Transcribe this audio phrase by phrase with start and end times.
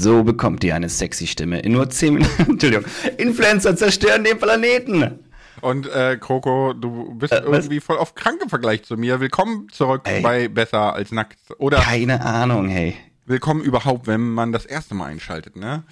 [0.00, 2.42] So bekommt ihr eine sexy Stimme in nur 10 Minuten.
[2.52, 2.84] Entschuldigung.
[3.16, 5.18] Influencer zerstören den Planeten.
[5.60, 9.18] Und äh, Kroko, du bist äh, irgendwie voll auf krank im Vergleich zu mir.
[9.18, 10.22] Willkommen zurück Ey.
[10.22, 11.40] bei Besser als Nackt.
[11.58, 12.94] Oder Keine Ahnung, hey.
[13.26, 15.82] Willkommen überhaupt, wenn man das erste Mal einschaltet, ne?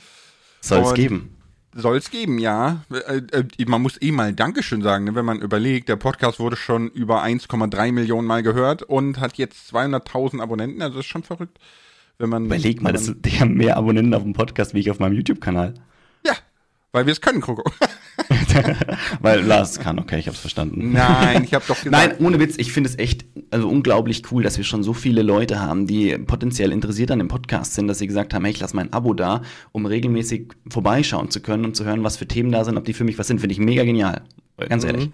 [0.61, 1.37] Soll es geben.
[1.75, 2.85] Soll es geben, ja.
[3.09, 5.17] Äh, äh, man muss eh mal Dankeschön sagen, ne?
[5.17, 9.75] wenn man überlegt, der Podcast wurde schon über 1,3 Millionen Mal gehört und hat jetzt
[9.75, 11.59] 200.000 Abonnenten, also ist schon verrückt.
[12.19, 14.99] Wenn man, Überleg mal, das, die haben mehr Abonnenten auf dem Podcast wie ich auf
[14.99, 15.75] meinem YouTube-Kanal.
[16.25, 16.35] Ja,
[16.93, 17.63] weil wir es können, Kroko.
[19.21, 20.93] Weil Lars kann, okay, ich hab's verstanden.
[20.93, 21.91] Nein, ich habe doch gesagt.
[21.91, 25.21] Nein, ohne Witz, ich finde es echt also unglaublich cool, dass wir schon so viele
[25.23, 28.61] Leute haben, die potenziell interessiert an dem Podcast sind, dass sie gesagt haben, hey, ich
[28.61, 32.51] lasse mein Abo da, um regelmäßig vorbeischauen zu können und zu hören, was für Themen
[32.51, 34.23] da sind, ob die für mich was sind, finde ich mega genial.
[34.57, 34.91] Ganz mhm.
[34.91, 35.11] ehrlich.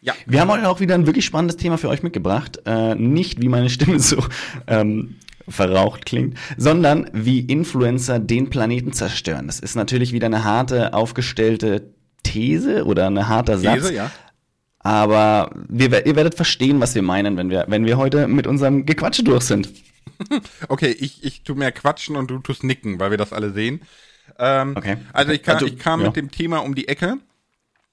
[0.00, 0.14] Ja.
[0.26, 2.62] Wir haben heute auch wieder ein wirklich spannendes Thema für euch mitgebracht.
[2.64, 4.24] Äh, nicht, wie meine Stimme so
[4.66, 5.16] ähm,
[5.48, 9.46] verraucht klingt, sondern wie Influencer den Planeten zerstören.
[9.46, 13.82] Das ist natürlich wieder eine harte, aufgestellte These oder ein harter Satz.
[13.82, 14.10] These, ja.
[14.80, 18.86] Aber wir, ihr werdet verstehen, was wir meinen, wenn wir, wenn wir heute mit unserem
[18.86, 19.68] Gequatsche durch sind.
[20.68, 23.82] Okay, ich, ich tu mehr quatschen und du tust nicken, weil wir das alle sehen.
[24.36, 24.96] Ähm, okay.
[25.12, 26.06] Also ich, kam, also, ich kam ja.
[26.06, 27.18] mit dem Thema um die Ecke.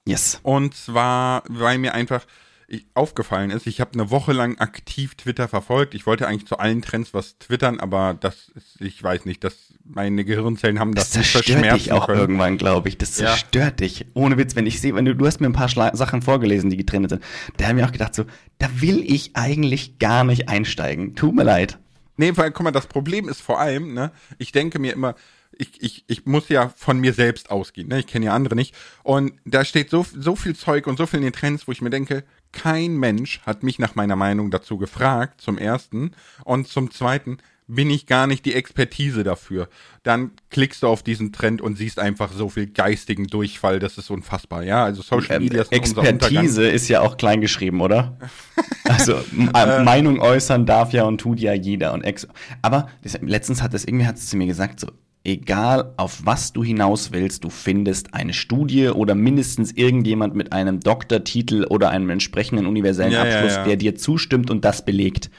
[0.06, 0.40] Yes.
[0.42, 2.24] Und zwar, weil mir einfach,
[2.68, 5.94] ich, aufgefallen ist, ich habe eine Woche lang aktiv Twitter verfolgt.
[5.94, 9.72] Ich wollte eigentlich zu allen Trends was twittern, aber das ist, ich weiß nicht, dass
[9.84, 12.20] meine Gehirnzellen haben das, das zerstört dich auch können.
[12.20, 12.98] irgendwann, glaube ich.
[12.98, 13.86] Das zerstört ja.
[13.86, 14.06] dich.
[14.14, 16.70] Ohne Witz, wenn ich sehe, wenn du, du hast mir ein paar Schla Sachen vorgelesen,
[16.70, 17.22] die getrennt sind,
[17.56, 18.24] da habe ich auch gedacht so,
[18.58, 21.14] da will ich eigentlich gar nicht einsteigen.
[21.14, 21.78] Tut mir leid.
[22.16, 25.14] Nee, weil, guck mal, das Problem ist vor allem, ne, ich denke mir immer,
[25.58, 28.00] ich, ich, ich muss ja von mir selbst ausgehen, ne?
[28.00, 28.74] ich kenne ja andere nicht.
[29.02, 31.80] Und da steht so, so viel Zeug und so viel in den Trends, wo ich
[31.80, 36.12] mir denke, kein Mensch hat mich nach meiner Meinung dazu gefragt, zum ersten.
[36.44, 37.38] Und zum zweiten
[37.68, 39.68] bin ich gar nicht die Expertise dafür.
[40.02, 44.10] Dann klickst du auf diesen Trend und siehst einfach so viel geistigen Durchfall, das ist
[44.10, 44.62] unfassbar.
[44.62, 48.16] Ja, also Social Media ist Expertise ist ja auch kleingeschrieben, oder?
[48.84, 49.14] also
[49.54, 51.92] äh, Meinung äußern darf ja und tut ja jeder.
[51.92, 52.28] Und ex
[52.62, 54.88] Aber das, letztens hat es irgendwie hat es zu mir gesagt, so
[55.26, 60.80] egal auf was du hinaus willst, du findest eine Studie oder mindestens irgendjemand mit einem
[60.80, 63.64] Doktortitel oder einem entsprechenden universellen ja, Abschluss, ja, ja.
[63.64, 65.30] der dir zustimmt und das belegt.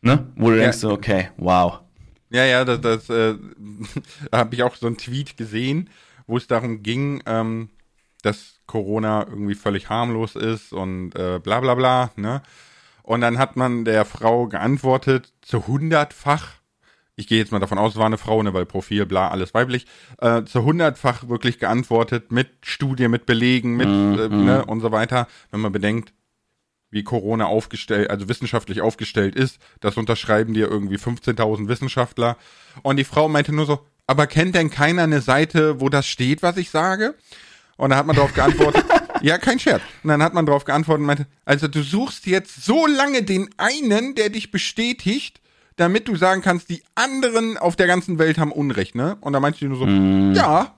[0.00, 0.26] Ne?
[0.36, 1.80] Wo du denkst okay, wow.
[2.30, 3.34] Ja, ja, das, das äh,
[4.32, 5.90] habe ich auch so einen Tweet gesehen,
[6.28, 7.70] wo es darum ging, ähm,
[8.22, 12.42] dass Corona irgendwie völlig harmlos ist und äh, bla bla bla, ne?
[13.02, 16.54] Und dann hat man der Frau geantwortet, zu hundertfach,
[17.16, 19.54] ich gehe jetzt mal davon aus, es war eine Frau, ne, weil Profil, bla, alles
[19.54, 19.86] weiblich,
[20.18, 24.18] äh, zu hundertfach wirklich geantwortet mit Studie, mit Belegen, mit, mhm.
[24.18, 25.26] äh, ne, und so weiter.
[25.50, 26.12] Wenn man bedenkt,
[26.90, 32.36] wie Corona aufgestellt, also wissenschaftlich aufgestellt ist, das unterschreiben dir irgendwie 15.000 Wissenschaftler.
[32.82, 36.42] Und die Frau meinte nur so, aber kennt denn keiner eine Seite, wo das steht,
[36.42, 37.14] was ich sage?
[37.76, 38.84] Und da hat man darauf geantwortet,
[39.22, 39.82] ja, kein Scherz.
[40.02, 43.48] Und dann hat man darauf geantwortet und meinte, also du suchst jetzt so lange den
[43.56, 45.40] einen, der dich bestätigt,
[45.76, 49.16] damit du sagen kannst, die anderen auf der ganzen Welt haben Unrecht, ne?
[49.20, 50.34] Und da meinst du nur so, mm.
[50.34, 50.60] ja.
[50.60, 50.68] Und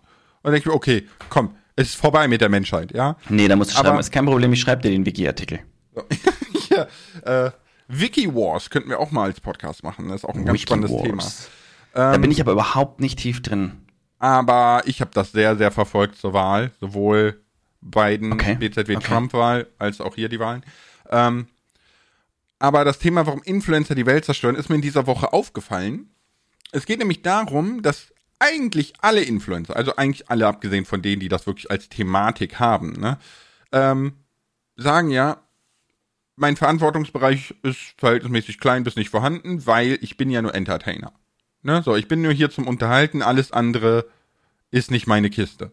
[0.42, 3.16] dann denke ich mir, okay, komm, es ist vorbei mit der Menschheit, ja?
[3.28, 5.60] Nee, da musst du Aber, schreiben, ist kein Problem, ich schreibe dir den Wiki-Artikel.
[6.70, 7.50] ja, äh,
[7.88, 10.66] Wiki Wars könnten wir auch mal als Podcast machen, das ist auch ein ganz Wiki
[10.66, 11.02] spannendes Wars.
[11.02, 11.22] Thema.
[11.94, 13.72] Ähm, da bin ich aber überhaupt nicht tief drin.
[14.18, 17.40] Aber ich habe das sehr, sehr verfolgt zur Wahl, sowohl
[17.80, 18.56] Biden, okay.
[18.56, 19.06] BZW okay.
[19.06, 20.64] Trump-Wahl, als auch hier die Wahlen.
[21.10, 21.46] Ähm,
[22.58, 26.10] aber das Thema, warum Influencer die Welt zerstören, ist mir in dieser Woche aufgefallen.
[26.72, 31.28] Es geht nämlich darum, dass eigentlich alle Influencer, also eigentlich alle abgesehen von denen, die
[31.28, 33.18] das wirklich als Thematik haben, ne,
[33.72, 34.12] ähm,
[34.76, 35.42] sagen ja,
[36.36, 41.12] mein Verantwortungsbereich ist verhältnismäßig klein bis nicht vorhanden, weil ich bin ja nur Entertainer.
[41.62, 41.82] Ne?
[41.84, 44.06] So, ich bin nur hier zum Unterhalten, alles andere
[44.70, 45.72] ist nicht meine Kiste.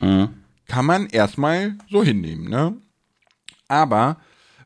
[0.00, 0.28] Mhm.
[0.66, 2.76] Kann man erstmal so hinnehmen, ne?
[3.68, 4.18] Aber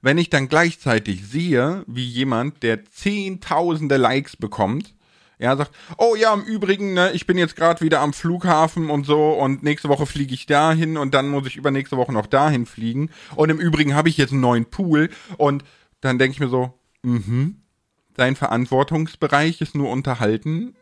[0.03, 4.95] wenn ich dann gleichzeitig sehe, wie jemand, der zehntausende Likes bekommt,
[5.39, 9.07] ja, sagt, oh ja, im Übrigen, ne, ich bin jetzt gerade wieder am Flughafen und
[9.07, 12.67] so und nächste Woche fliege ich dahin und dann muss ich übernächste Woche noch dahin
[12.67, 15.63] fliegen und im Übrigen habe ich jetzt einen neuen Pool und
[16.01, 17.63] dann denke ich mir so, mhm,
[18.15, 20.75] dein Verantwortungsbereich ist nur unterhalten,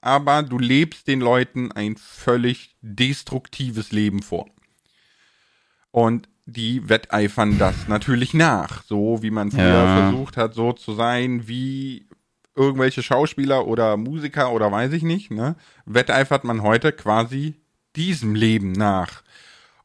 [0.00, 4.46] aber du lebst den Leuten ein völlig destruktives Leben vor.
[5.90, 10.08] Und die wetteifern das natürlich nach, so wie man früher ja.
[10.08, 12.06] versucht hat, so zu sein wie
[12.56, 15.56] irgendwelche Schauspieler oder Musiker oder weiß ich nicht, ne?
[15.84, 17.54] Wetteifert man heute quasi
[17.96, 19.22] diesem Leben nach.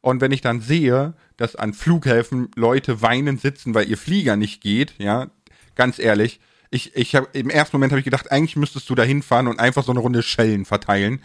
[0.00, 4.62] Und wenn ich dann sehe, dass an Flughäfen Leute weinend sitzen, weil ihr Flieger nicht
[4.62, 5.28] geht, ja,
[5.74, 6.40] ganz ehrlich,
[6.70, 9.60] Ich, ich hab, im ersten Moment habe ich gedacht, eigentlich müsstest du da hinfahren und
[9.60, 11.20] einfach so eine Runde Schellen verteilen.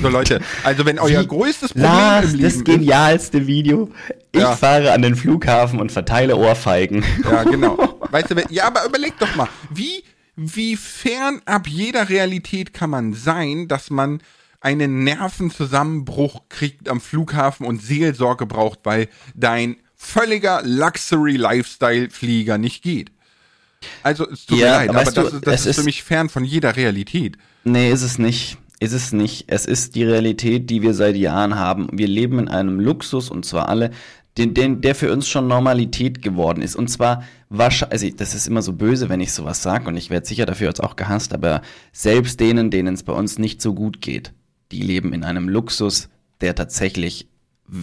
[0.00, 3.90] So Leute, also wenn euer größtes Problem Lars, im Leben das genialste Video.
[4.32, 4.54] Ich ja.
[4.54, 7.04] fahre an den Flughafen und verteile Ohrfeigen.
[7.24, 7.98] Ja, genau.
[8.10, 10.04] Weißt du, ja, aber überleg doch mal, wie
[10.34, 14.22] wie fernab jeder Realität kann man sein, dass man
[14.60, 23.12] einen Nervenzusammenbruch kriegt am Flughafen und Seelsorge braucht, weil dein völliger Luxury-Lifestyle-Flieger nicht geht.
[24.02, 26.28] Also es tut ja, mir leid, aber das, du, das ist, ist für mich fern
[26.28, 27.36] von jeder Realität.
[27.64, 28.58] Nee, ist es nicht.
[28.80, 29.44] Ist es nicht.
[29.46, 31.88] Es ist die Realität, die wir seit Jahren haben.
[31.92, 33.92] Wir leben in einem Luxus und zwar alle,
[34.38, 36.74] den, den, der für uns schon Normalität geworden ist.
[36.74, 40.10] Und zwar wahrscheinlich, also das ist immer so böse, wenn ich sowas sage und ich
[40.10, 41.62] werde sicher dafür jetzt auch gehasst, aber
[41.92, 44.32] selbst denen, denen es bei uns nicht so gut geht,
[44.72, 46.08] die leben in einem Luxus,
[46.40, 47.28] der tatsächlich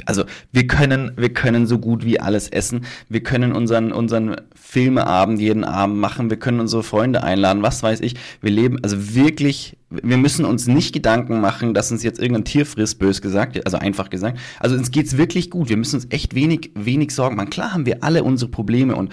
[0.06, 2.86] also wir können, wir können so gut wie alles essen.
[3.07, 4.36] Wir können unseren, unseren
[4.71, 6.30] Filmeabend jeden Abend machen.
[6.30, 7.63] Wir können unsere Freunde einladen.
[7.63, 8.13] Was weiß ich.
[8.39, 12.68] Wir leben, also wirklich, wir müssen uns nicht Gedanken machen, dass uns jetzt irgendein Tier
[12.68, 14.38] frisst, bös gesagt, also einfach gesagt.
[14.60, 15.69] Also uns geht's wirklich gut.
[15.69, 17.50] Wir müssen uns echt wenig, wenig Sorgen machen.
[17.50, 19.12] Klar haben wir alle unsere Probleme und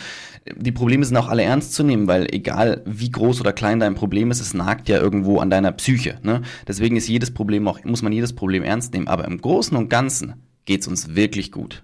[0.55, 3.94] die Probleme sind auch alle ernst zu nehmen, weil egal wie groß oder klein dein
[3.94, 6.19] Problem ist, es nagt ja irgendwo an deiner Psyche.
[6.23, 6.43] Ne?
[6.69, 9.08] Deswegen ist jedes Problem auch, muss man jedes Problem ernst nehmen.
[9.08, 10.35] Aber im Großen und Ganzen
[10.67, 11.82] geht's uns wirklich gut.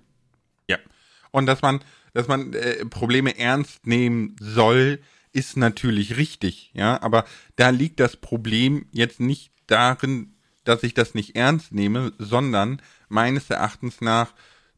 [1.33, 1.81] Und dass man,
[2.15, 5.01] dass man äh, Probleme ernst nehmen soll,
[5.33, 7.25] ist natürlich richtig, ja, aber
[7.57, 10.35] da liegt das Problem jetzt nicht darin,
[10.65, 14.35] dass ich das nicht ernst nehme, sondern meines Erachtens nach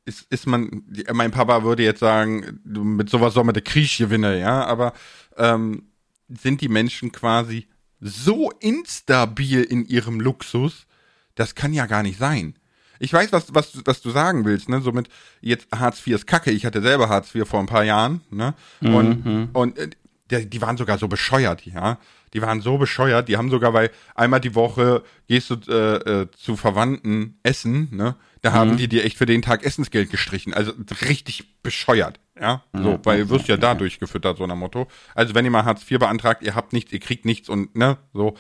[0.07, 4.39] ist, ist man, mein Papa würde jetzt sagen, mit sowas soll man den Krieg gewinnen,
[4.39, 4.93] ja, aber
[5.37, 5.89] ähm,
[6.29, 7.69] sind die Menschen quasi
[8.01, 10.87] so instabil in ihrem Luxus,
[11.35, 12.55] das kann ja gar nicht sein.
[12.99, 14.81] Ich weiß, was, was, was du sagen willst, ne?
[14.81, 15.09] Somit
[15.41, 16.51] jetzt Hartz IV ist Kacke.
[16.51, 18.55] Ich hatte selber Hartz IV vor ein paar Jahren, ne?
[18.81, 19.49] Und, mhm.
[19.53, 19.91] und äh,
[20.31, 21.99] die, die waren sogar so bescheuert, ja.
[22.33, 26.31] Die waren so bescheuert, die haben sogar, weil einmal die Woche gehst du äh, äh,
[26.33, 28.17] zu Verwandten essen, ne?
[28.43, 28.55] Da mhm.
[28.55, 30.53] haben die dir echt für den Tag Essensgeld gestrichen.
[30.53, 30.73] Also
[31.09, 32.63] richtig bescheuert, ja.
[32.73, 32.99] So, mhm.
[33.05, 34.89] weil wirst ja da durchgefüttert, so nach Motto.
[35.15, 37.97] Also wenn ihr mal Hartz IV beantragt, ihr habt nichts, ihr kriegt nichts und ne,
[38.13, 38.35] so.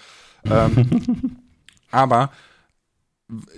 [0.44, 1.38] Ähm,
[1.90, 2.32] aber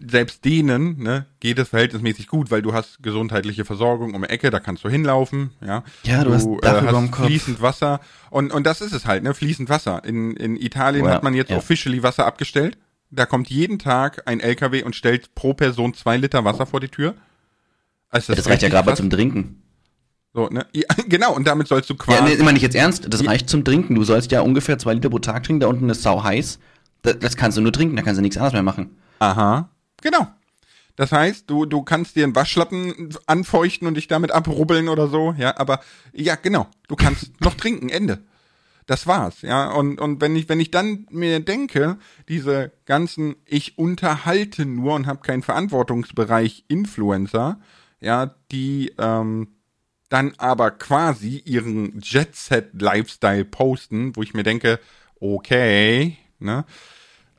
[0.00, 4.50] selbst denen ne, geht es verhältnismäßig gut, weil du hast gesundheitliche Versorgung um die Ecke,
[4.50, 5.82] da kannst du hinlaufen, ja.
[6.04, 9.34] Ja, du, du hast, äh, hast fließend Wasser und und das ist es halt, ne,
[9.34, 10.04] fließend Wasser.
[10.04, 11.56] In in Italien ja, hat man jetzt ja.
[11.56, 12.78] officially Wasser abgestellt.
[13.10, 16.88] Da kommt jeden Tag ein LKW und stellt pro Person zwei Liter Wasser vor die
[16.88, 17.14] Tür.
[18.08, 19.62] Also das, ja, das reicht ja gerade zum Trinken.
[20.32, 20.66] So, ne?
[20.72, 22.18] Ja, genau, und damit sollst du quasi.
[22.18, 23.94] Ja, nee, immer nicht jetzt ernst, das reicht zum Trinken.
[23.94, 26.58] Du sollst ja ungefähr zwei Liter pro Tag trinken, da unten ist sau heiß.
[27.02, 28.90] Das, das kannst du nur trinken, da kannst du nichts anderes mehr machen.
[29.18, 29.70] Aha,
[30.02, 30.28] genau.
[30.96, 35.34] Das heißt, du, du kannst dir einen Waschlappen anfeuchten und dich damit abrubbeln oder so,
[35.36, 35.80] ja, aber
[36.12, 38.22] ja, genau, du kannst noch trinken, Ende.
[38.86, 39.72] Das war's, ja.
[39.72, 41.98] Und, und wenn ich, wenn ich dann mir denke,
[42.28, 47.58] diese ganzen, ich unterhalte nur und habe keinen Verantwortungsbereich Influencer,
[48.00, 49.48] ja, die ähm,
[50.08, 54.78] dann aber quasi ihren Jet-Set-Lifestyle posten, wo ich mir denke,
[55.18, 56.64] okay, ne,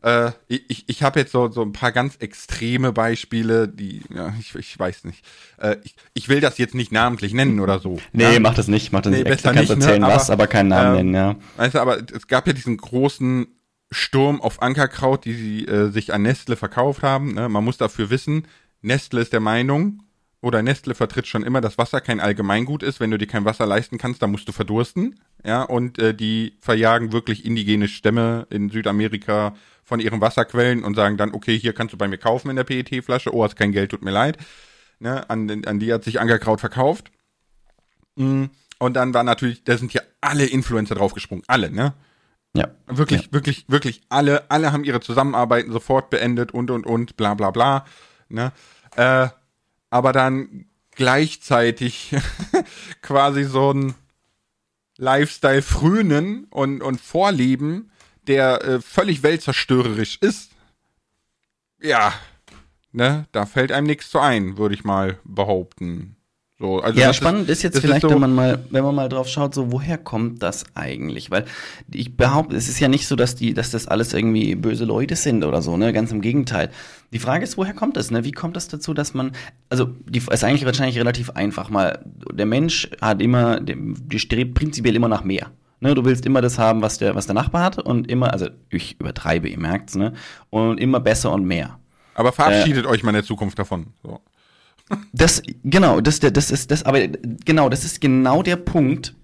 [0.04, 4.54] äh, ich ich habe jetzt so, so ein paar ganz extreme Beispiele, die, ja, ich,
[4.56, 5.24] ich weiß nicht.
[5.58, 8.00] Äh, ich, ich will das jetzt nicht namentlich nennen oder so.
[8.14, 8.40] Nee, ja?
[8.40, 9.28] mach das nicht, mach das nee, nicht.
[9.28, 10.08] Besser kannst nicht, ne, erzählen ne?
[10.08, 11.36] was, aber, aber keinen Namen äh, nennen, ja.
[11.58, 13.48] Weißt du, aber es gab ja diesen großen
[13.92, 17.34] Sturm auf Ankerkraut, die sie äh, sich an Nestle verkauft haben.
[17.34, 17.50] Ne?
[17.50, 18.48] Man muss dafür wissen,
[18.82, 20.04] Nestle ist der Meinung,
[20.42, 23.00] oder Nestle vertritt schon immer, dass Wasser kein Allgemeingut ist.
[23.00, 25.20] Wenn du dir kein Wasser leisten kannst, dann musst du verdursten.
[25.44, 31.16] Ja, und äh, die verjagen wirklich indigene Stämme in Südamerika von ihren Wasserquellen und sagen
[31.16, 33.92] dann, okay, hier kannst du bei mir kaufen in der PET-Flasche, oh, hast kein Geld,
[33.92, 34.38] tut mir leid.
[35.00, 37.12] Ne, an, an die hat sich Ankerkraut verkauft.
[38.16, 38.46] Mm,
[38.80, 41.94] und dann war natürlich, da sind ja alle Influencer draufgesprungen, alle, ne?
[42.56, 42.70] Ja.
[42.88, 43.34] Wirklich, ja.
[43.34, 47.86] wirklich, wirklich alle, alle haben ihre Zusammenarbeiten sofort beendet und und und, bla bla bla.
[48.30, 48.52] Ne?
[48.96, 49.28] Äh,
[49.90, 50.66] aber dann
[50.96, 52.16] gleichzeitig
[53.02, 53.94] quasi so ein
[54.98, 57.92] Lifestyle frönen und, und vorleben,
[58.28, 60.52] der äh, völlig weltzerstörerisch ist,
[61.82, 62.14] ja,
[62.92, 66.17] ne, da fällt einem nichts zu ein, würde ich mal behaupten.
[66.60, 68.96] So, also ja, spannend ist, ist jetzt vielleicht, ist so wenn man mal, wenn man
[68.96, 71.30] mal drauf schaut, so woher kommt das eigentlich?
[71.30, 71.46] Weil
[71.92, 75.16] ich behaupte, es ist ja nicht so, dass die, dass das alles irgendwie böse Leute
[75.16, 75.94] sind oder so, ne?
[75.94, 76.72] Ganz im Gegenteil.
[77.14, 78.10] Die Frage ist, woher kommt das?
[78.10, 78.24] Ne?
[78.24, 79.34] Wie kommt das dazu, dass man,
[79.70, 81.70] also die ist eigentlich wahrscheinlich relativ einfach.
[81.70, 85.52] Mal, der Mensch hat immer, die strebt prinzipiell immer nach mehr.
[85.80, 88.48] Ne, du willst immer das haben, was der, was der Nachbar hat und immer, also
[88.72, 90.14] ich übertreibe, ihr merkt's, ne?
[90.50, 91.78] Und immer besser und mehr.
[92.16, 93.94] Aber verabschiedet äh, euch mal in der Zukunft davon.
[94.02, 94.20] So.
[95.12, 99.16] Das, genau, das, das ist, das, aber genau, das ist genau der Punkt,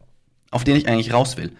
[0.52, 1.52] auf den ich eigentlich raus will.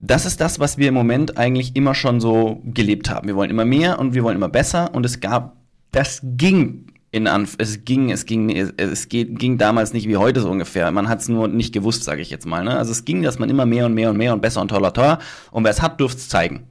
[0.00, 3.28] das ist das, was wir im Moment eigentlich immer schon so gelebt haben.
[3.28, 5.56] Wir wollen immer mehr und wir wollen immer besser und es gab,
[5.92, 6.86] das ging
[7.16, 10.90] in Anf es ging, es ging, es geht, ging damals nicht wie heute so ungefähr.
[10.90, 12.62] Man hat es nur nicht gewusst, sage ich jetzt mal.
[12.62, 12.76] Ne?
[12.76, 14.92] Also es ging, dass man immer mehr und mehr und mehr und besser und toller,
[14.92, 15.18] toller.
[15.50, 16.64] Und wer es hat, durfte es zeigen.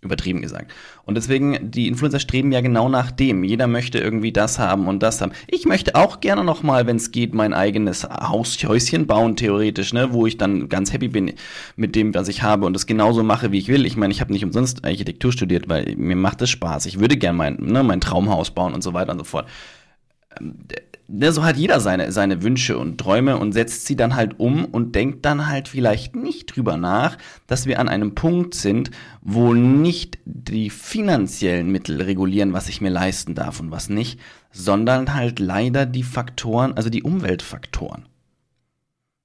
[0.00, 0.72] Übertrieben gesagt.
[1.06, 3.42] Und deswegen, die Influencer streben ja genau nach dem.
[3.42, 5.32] Jeder möchte irgendwie das haben und das haben.
[5.48, 9.92] Ich möchte auch gerne noch mal, wenn es geht, mein eigenes Haus, Häuschen bauen, theoretisch,
[9.92, 11.32] ne, wo ich dann ganz happy bin
[11.74, 13.86] mit dem, was ich habe und es genauso mache, wie ich will.
[13.86, 16.86] Ich meine, ich habe nicht umsonst Architektur studiert, weil mir macht es Spaß.
[16.86, 19.46] Ich würde gerne mein, ne, mein Traumhaus bauen und so weiter und so fort
[21.08, 24.64] ne, so hat jeder seine, seine Wünsche und Träume und setzt sie dann halt um
[24.64, 28.90] und denkt dann halt vielleicht nicht drüber nach, dass wir an einem Punkt sind,
[29.22, 34.20] wo nicht die finanziellen Mittel regulieren, was ich mir leisten darf und was nicht,
[34.52, 38.06] sondern halt leider die Faktoren, also die Umweltfaktoren.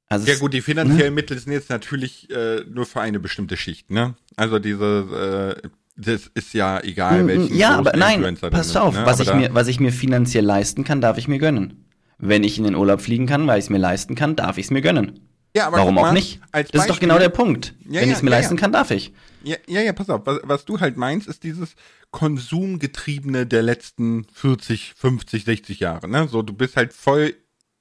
[0.07, 1.21] Also ja gut, die finanziellen ne?
[1.21, 4.15] Mittel sind jetzt natürlich äh, nur für eine bestimmte Schicht, ne?
[4.35, 9.05] Also diese äh, das ist ja egal, welchen Ja, aber nein, pass auf, ne?
[9.05, 11.85] was, ich mir, was ich mir finanziell leisten kann, darf ich mir gönnen.
[12.17, 14.65] Wenn ich in den Urlaub fliegen kann, weil ich es mir leisten kann, darf ich
[14.65, 15.19] es mir gönnen.
[15.55, 16.39] Ja, aber Warum mal, auch nicht?
[16.51, 17.75] das Beispiel, ist doch genau der Punkt.
[17.81, 19.13] Ja, Wenn ja, ich es mir ja, leisten kann, darf ich.
[19.43, 20.21] Ja, ja, ja, pass auf.
[20.25, 21.75] Was, was du halt meinst, ist dieses
[22.11, 26.07] Konsumgetriebene der letzten 40, 50, 60 Jahre.
[26.07, 26.27] Ne?
[26.27, 27.35] So, du bist halt voll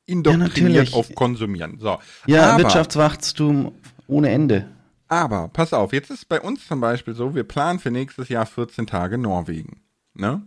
[0.05, 1.79] indoktriniert auf Konsumieren.
[1.81, 1.99] So.
[2.27, 3.73] Ja, aber, Wirtschaftswachstum
[4.07, 4.69] ohne Ende.
[5.13, 8.47] Aber pass auf, jetzt ist bei uns zum Beispiel so, wir planen für nächstes Jahr
[8.47, 9.83] 14 Tage Norwegen.
[10.15, 10.41] Ne?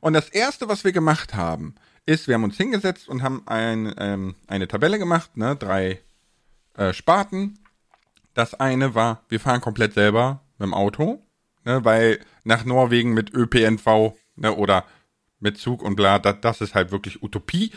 [0.00, 1.76] Und das erste, was wir gemacht haben,
[2.06, 5.54] ist, wir haben uns hingesetzt und haben ein, ähm, eine Tabelle gemacht, ne?
[5.54, 6.00] drei
[6.76, 7.60] äh, Sparten.
[8.34, 11.22] Das eine war, wir fahren komplett selber mit dem Auto,
[11.64, 11.84] ne?
[11.84, 14.52] weil nach Norwegen mit ÖPNV ne?
[14.56, 14.86] oder
[15.38, 17.70] mit Zug und bla, das, das ist halt wirklich Utopie.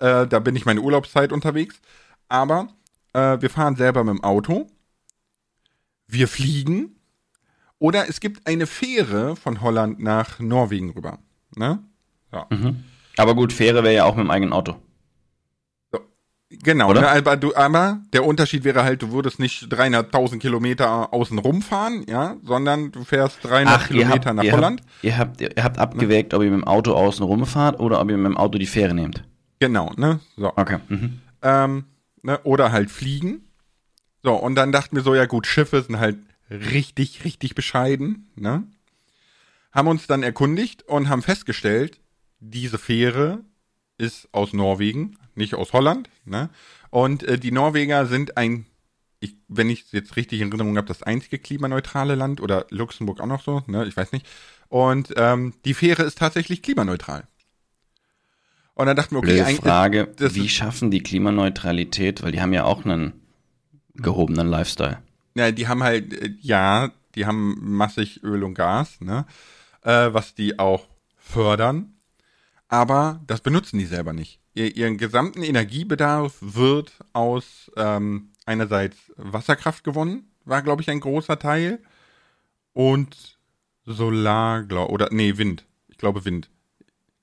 [0.00, 1.80] Äh, da bin ich meine Urlaubszeit unterwegs.
[2.28, 2.70] Aber
[3.12, 4.66] äh, wir fahren selber mit dem Auto
[6.08, 6.96] wir fliegen
[7.78, 11.18] oder es gibt eine Fähre von Holland nach Norwegen rüber.
[11.54, 11.80] Ne?
[12.32, 12.46] Ja.
[12.50, 12.84] Mhm.
[13.16, 14.76] Aber gut, Fähre wäre ja auch mit dem eigenen Auto.
[15.92, 16.00] So.
[16.50, 17.08] Genau, ne?
[17.08, 22.36] aber, du, aber der Unterschied wäre halt, du würdest nicht 300.000 Kilometer außen rumfahren, ja,
[22.42, 24.80] sondern du fährst 300 Ach, Kilometer habt, nach ihr Holland.
[24.80, 28.10] Habt, ihr, habt, ihr habt abgewägt, ob ihr mit dem Auto außen rumfahrt oder ob
[28.10, 29.24] ihr mit dem Auto die Fähre nehmt.
[29.58, 30.20] Genau, ne?
[30.36, 30.52] So.
[30.56, 30.78] Okay.
[30.88, 31.20] Mhm.
[31.42, 31.84] Ähm,
[32.22, 32.40] ne?
[32.44, 33.45] Oder halt fliegen.
[34.26, 36.18] So, und dann dachten wir so, ja gut, Schiffe sind halt
[36.50, 38.64] richtig, richtig bescheiden, ne?
[39.70, 42.00] Haben uns dann erkundigt und haben festgestellt,
[42.40, 43.44] diese Fähre
[43.98, 46.50] ist aus Norwegen, nicht aus Holland, ne?
[46.90, 48.66] Und äh, die Norweger sind ein,
[49.20, 53.20] ich, wenn ich es jetzt richtig in Erinnerung habe, das einzige klimaneutrale Land oder Luxemburg
[53.20, 53.86] auch noch so, ne?
[53.86, 54.26] Ich weiß nicht.
[54.66, 57.28] Und ähm, die Fähre ist tatsächlich klimaneutral.
[58.74, 62.64] Und dann dachten wir, okay, Blöde Frage, wie schaffen die Klimaneutralität, weil die haben ja
[62.64, 63.25] auch einen
[63.96, 64.98] gehobenen Lifestyle.
[65.34, 69.26] Ja, die haben halt, äh, ja, die haben massig Öl und Gas, ne?
[69.82, 70.86] Äh, was die auch
[71.16, 71.94] fördern.
[72.68, 74.40] Aber das benutzen die selber nicht.
[74.54, 81.38] Ihr, ihren gesamten Energiebedarf wird aus ähm, einerseits Wasserkraft gewonnen, war, glaube ich, ein großer
[81.38, 81.80] Teil.
[82.72, 83.38] Und
[83.84, 85.64] Solar, glaub, oder nee, Wind.
[85.88, 86.50] Ich glaube Wind.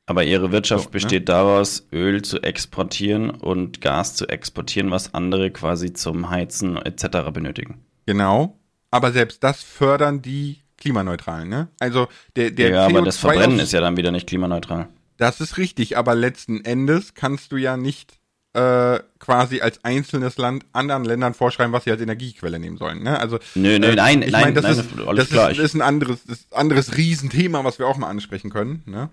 [0.05, 0.91] Aber ihre Wirtschaft so, ne?
[0.91, 1.25] besteht ne?
[1.25, 7.31] daraus, Öl zu exportieren und Gas zu exportieren, was andere quasi zum Heizen etc.
[7.31, 7.83] benötigen.
[8.05, 8.57] Genau.
[8.91, 11.69] Aber selbst das fördern die klimaneutralen, ne?
[11.79, 14.89] Also der, der Ja, CO2 aber das Verbrennen ist ja dann wieder nicht klimaneutral.
[15.17, 18.19] Das ist richtig, aber letzten Endes kannst du ja nicht
[18.53, 23.01] äh, quasi als einzelnes Land anderen Ländern vorschreiben, was sie als Energiequelle nehmen sollen.
[23.01, 23.17] Ne?
[23.19, 25.81] Also nö, nö, äh, nein, ich nein, das nein, ist, das, ist, das ist ein
[25.81, 28.83] anderes, ist anderes Riesenthema, was wir auch mal ansprechen können.
[28.86, 29.10] Ne?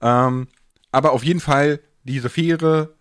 [0.00, 0.48] Ähm,
[0.92, 2.94] aber auf jeden Fall, diese Fähre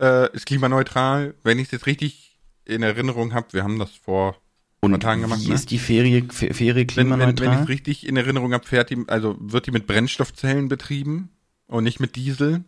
[0.00, 1.34] äh, ist klimaneutral.
[1.42, 4.36] Wenn ich es jetzt richtig in Erinnerung habe, wir haben das vor
[4.80, 5.40] und Tagen gemacht.
[5.42, 5.54] Wie ne?
[5.54, 7.28] ist die Fähre, Fähre klimaneutral?
[7.28, 9.86] Wenn, wenn, wenn ich es richtig in Erinnerung habe, fährt die, also wird die mit
[9.86, 11.30] Brennstoffzellen betrieben
[11.66, 12.64] und nicht mit Diesel.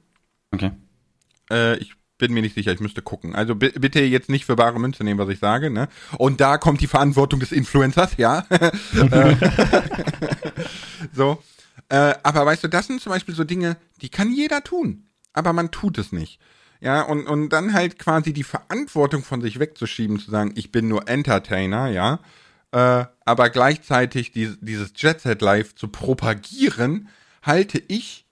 [0.53, 0.73] Okay.
[1.51, 3.35] Äh, ich bin mir nicht sicher, ich müsste gucken.
[3.35, 5.89] Also bitte jetzt nicht für bare Münze nehmen, was ich sage, ne?
[6.17, 8.47] Und da kommt die Verantwortung des Influencers, ja.
[8.95, 9.37] Äh,
[11.13, 11.43] so.
[11.89, 15.53] Äh, aber weißt du, das sind zum Beispiel so Dinge, die kann jeder tun, aber
[15.53, 16.41] man tut es nicht.
[16.81, 20.89] Ja, und, und dann halt quasi die Verantwortung von sich wegzuschieben, zu sagen, ich bin
[20.89, 22.21] nur Entertainer, ja,
[22.73, 27.09] äh, aber gleichzeitig die, dieses Jet Set Life zu propagieren,
[27.43, 28.27] halte ich,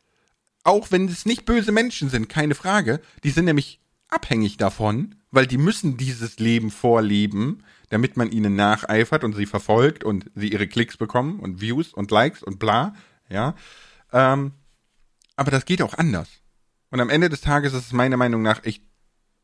[0.65, 5.47] auch wenn es nicht böse Menschen sind, keine Frage, die sind nämlich abhängig davon, weil
[5.47, 10.69] die müssen dieses Leben vorleben, damit man ihnen nacheifert und sie verfolgt und sie ihre
[10.69, 12.95] Klicks bekommen und Views und Likes und bla,
[13.29, 13.55] ja.
[14.13, 14.53] Ähm,
[15.37, 16.29] aber das geht auch anders.
[16.91, 18.83] Und am Ende des Tages ist es meiner Meinung nach echt,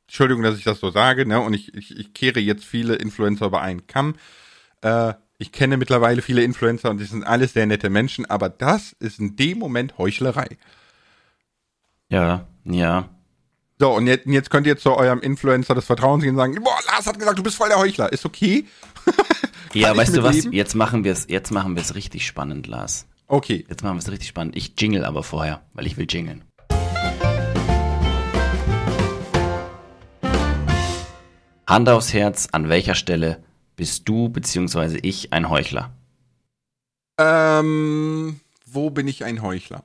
[0.06, 3.46] Entschuldigung, dass ich das so sage, ne, und ich, ich, ich kehre jetzt viele Influencer
[3.46, 4.14] über einen Kamm.
[4.82, 8.92] Äh, ich kenne mittlerweile viele Influencer und die sind alles sehr nette Menschen, aber das
[9.00, 10.58] ist in dem Moment Heuchlerei.
[12.10, 13.08] Ja, ja.
[13.78, 16.78] So, und jetzt, jetzt könnt ihr zu eurem Influencer des Vertrauens gehen und sagen, boah,
[16.86, 18.12] Lars hat gesagt, du bist voll der Heuchler.
[18.12, 18.66] Ist okay.
[19.72, 20.36] ja, weißt du was?
[20.36, 20.52] Leben?
[20.52, 23.06] Jetzt machen wir es, jetzt machen wir es richtig spannend, Lars.
[23.30, 23.64] Okay.
[23.68, 24.56] Jetzt machen wir es richtig spannend.
[24.56, 26.42] Ich jingle aber vorher, weil ich will jingeln.
[31.64, 33.40] Hand aufs Herz, an welcher Stelle
[33.76, 34.98] bist du bzw.
[35.02, 35.92] ich ein Heuchler?
[37.18, 39.84] Ähm, wo bin ich ein Heuchler?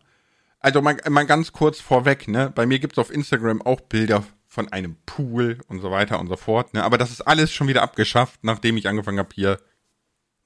[0.59, 2.51] Also mal, mal ganz kurz vorweg, ne?
[2.55, 6.29] Bei mir gibt es auf Instagram auch Bilder von einem Pool und so weiter und
[6.29, 6.83] so fort, ne?
[6.83, 9.59] Aber das ist alles schon wieder abgeschafft, nachdem ich angefangen habe, hier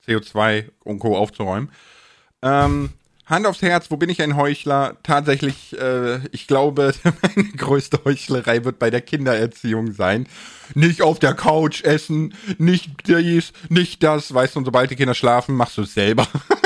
[0.05, 1.15] CO2 und Co.
[1.15, 1.71] aufzuräumen.
[2.41, 2.89] Ähm,
[3.29, 4.97] Hand aufs Herz, wo bin ich ein Heuchler?
[5.03, 10.27] Tatsächlich, äh, ich glaube, meine größte Heuchlerei wird bei der Kindererziehung sein.
[10.73, 15.13] Nicht auf der Couch essen, nicht dies, nicht das, weißt du, und sobald die Kinder
[15.13, 16.27] schlafen, machst du es selber.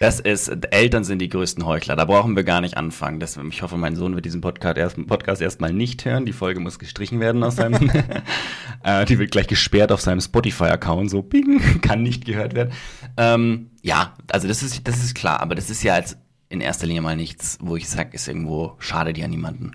[0.00, 1.96] Das ist, Eltern sind die größten Heuchler.
[1.96, 3.18] Da brauchen wir gar nicht anfangen.
[3.18, 6.24] Das, ich hoffe, mein Sohn wird diesen Podcast, erst, Podcast erstmal nicht hören.
[6.24, 7.90] Die Folge muss gestrichen werden aus seinem,
[8.84, 11.10] äh, die wird gleich gesperrt auf seinem Spotify-Account.
[11.10, 12.72] So, bing, kann nicht gehört werden.
[13.16, 15.40] Ähm, ja, also das ist, das ist klar.
[15.40, 16.16] Aber das ist ja als
[16.48, 19.72] in erster Linie mal nichts, wo ich sage, ist irgendwo schade die an niemanden.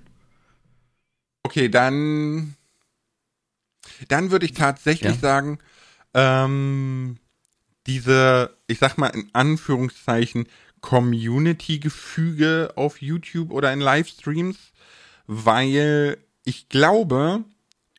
[1.43, 2.55] Okay, dann,
[4.07, 5.19] dann würde ich tatsächlich ja.
[5.19, 5.59] sagen,
[6.13, 7.17] ähm,
[7.87, 10.47] diese, ich sag mal in Anführungszeichen,
[10.81, 14.57] Community-Gefüge auf YouTube oder in Livestreams,
[15.27, 17.43] weil ich glaube,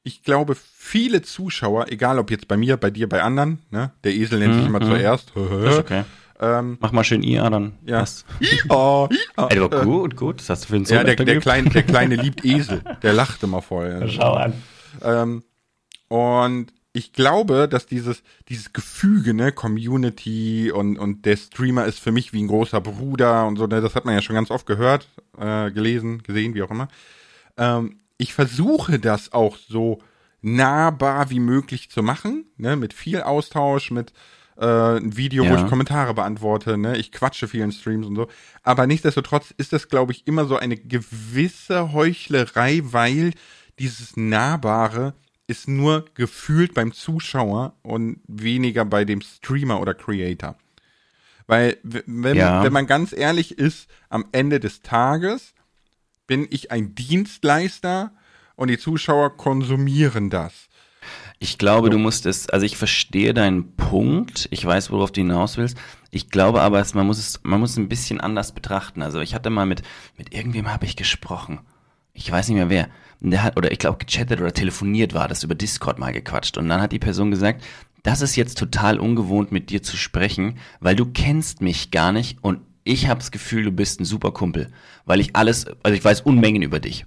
[0.02, 4.12] ich glaube, viele Zuschauer, egal ob jetzt bei mir, bei dir, bei anderen, ne, der
[4.12, 4.90] Esel nennt sich mhm, immer mhm.
[4.90, 5.32] zuerst.
[5.34, 6.04] ist okay.
[6.40, 7.78] Ähm, Mach mal schön IA, dann.
[7.86, 8.04] Ja.
[8.40, 9.48] IA, IA.
[9.48, 10.40] Ey, gut, gut.
[10.40, 12.82] Das hast du für einen Sohn Ja, der, der, Kleine, der Kleine liebt Esel.
[13.02, 14.08] Der lacht immer voll.
[14.08, 14.52] Schau an.
[15.02, 15.44] Ähm,
[16.08, 22.12] und ich glaube, dass dieses, dieses Gefüge, ne, Community und, und der Streamer ist für
[22.12, 24.64] mich wie ein großer Bruder und so, ne, das hat man ja schon ganz oft
[24.64, 26.86] gehört, äh, gelesen, gesehen, wie auch immer.
[27.56, 29.98] Ähm, ich versuche das auch so
[30.40, 34.12] nahbar wie möglich zu machen, ne, mit viel Austausch, mit
[34.56, 35.50] äh, ein Video, ja.
[35.50, 38.28] wo ich Kommentare beantworte, ne, ich quatsche vielen Streams und so.
[38.62, 43.32] Aber nichtsdestotrotz ist das, glaube ich, immer so eine gewisse Heuchlerei, weil
[43.80, 45.14] dieses Nahbare
[45.46, 50.56] ist nur gefühlt beim Zuschauer und weniger bei dem Streamer oder Creator.
[51.46, 52.62] Weil, wenn, ja.
[52.62, 55.52] wenn man ganz ehrlich ist, am Ende des Tages
[56.26, 58.12] bin ich ein Dienstleister
[58.56, 60.68] und die Zuschauer konsumieren das.
[61.38, 65.58] Ich glaube, du musst es, also ich verstehe deinen Punkt, ich weiß, worauf du hinaus
[65.58, 65.76] willst.
[66.10, 69.02] Ich glaube aber, man muss es, man muss es ein bisschen anders betrachten.
[69.02, 69.82] Also ich hatte mal mit,
[70.16, 71.60] mit irgendwem habe ich gesprochen.
[72.14, 72.88] Ich weiß nicht mehr wer
[73.30, 76.58] der hat, oder ich glaube, gechattet oder telefoniert war, das über Discord mal gequatscht.
[76.58, 77.64] Und dann hat die Person gesagt,
[78.02, 82.38] das ist jetzt total ungewohnt, mit dir zu sprechen, weil du kennst mich gar nicht
[82.42, 84.70] und ich habe das Gefühl, du bist ein super Kumpel,
[85.06, 87.06] weil ich alles, also ich weiß Unmengen über dich.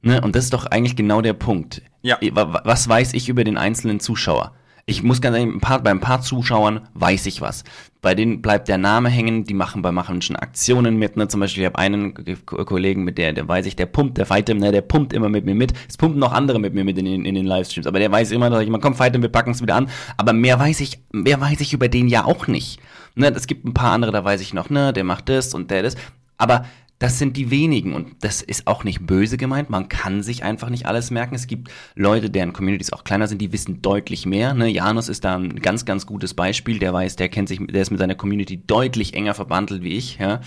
[0.00, 0.20] Ne?
[0.20, 1.82] Und das ist doch eigentlich genau der Punkt.
[2.02, 2.18] Ja.
[2.22, 4.54] Was weiß ich über den einzelnen Zuschauer?
[4.90, 7.62] Ich muss ganz ehrlich, ein paar, bei ein paar Zuschauern weiß ich was.
[8.00, 11.28] Bei denen bleibt der Name hängen, die machen bei machen schon Aktionen mit, ne?
[11.28, 12.14] Zum Beispiel, ich habe einen
[12.46, 15.44] Kollegen, mit der, der weiß ich, der pumpt, der Fightem, ne, der pumpt immer mit
[15.44, 15.74] mir mit.
[15.86, 18.30] Es pumpen noch andere mit mir mit in den, in den Livestreams, aber der weiß
[18.30, 19.90] immer, dass ich immer, komm, Fightem, wir packen es wieder an.
[20.16, 22.80] Aber mehr weiß ich, mehr weiß ich über den ja auch nicht.
[23.14, 23.30] Ne?
[23.36, 25.82] Es gibt ein paar andere, da weiß ich noch, ne, der macht das und der
[25.82, 25.96] das.
[26.38, 26.64] Aber
[26.98, 29.70] das sind die wenigen und das ist auch nicht böse gemeint.
[29.70, 31.36] Man kann sich einfach nicht alles merken.
[31.36, 34.52] Es gibt Leute, deren Communities auch kleiner sind, die wissen deutlich mehr.
[34.52, 34.68] Ne?
[34.68, 36.80] Janus ist da ein ganz, ganz gutes Beispiel.
[36.80, 40.18] Der weiß, der kennt sich, der ist mit seiner Community deutlich enger verbandelt wie ich.
[40.18, 40.40] Ja?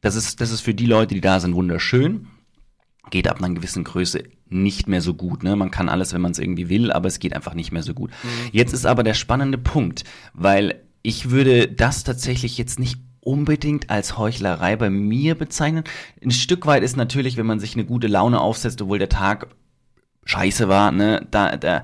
[0.00, 2.28] Das ist, das ist für die Leute, die da sind, wunderschön.
[3.10, 5.42] Geht ab einer gewissen Größe nicht mehr so gut.
[5.42, 5.56] Ne?
[5.56, 7.92] Man kann alles, wenn man es irgendwie will, aber es geht einfach nicht mehr so
[7.92, 8.10] gut.
[8.22, 8.48] Mhm.
[8.52, 14.18] Jetzt ist aber der spannende Punkt, weil ich würde das tatsächlich jetzt nicht unbedingt als
[14.18, 15.84] Heuchlerei bei mir bezeichnen.
[16.22, 19.46] Ein Stück weit ist natürlich, wenn man sich eine gute Laune aufsetzt, obwohl der Tag
[20.24, 21.82] scheiße war, ne, da, da,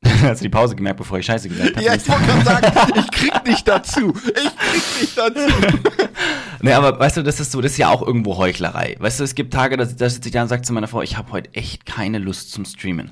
[0.22, 1.84] Hast du die Pause gemerkt, bevor ich Scheiße gesagt habe?
[1.84, 4.14] Ja, ich wollte gerade sagen, ich krieg nicht dazu.
[4.26, 5.40] Ich krieg nicht dazu.
[6.62, 8.94] nee, aber weißt du, das ist so, das ist ja auch irgendwo Heuchlerei.
[9.00, 11.02] Weißt du, es gibt Tage, da, da sitze ich da und sage zu meiner Frau,
[11.02, 13.10] ich habe heute echt keine Lust zum Streamen.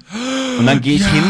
[0.61, 1.09] Und dann gehe ich ja.
[1.09, 1.25] hin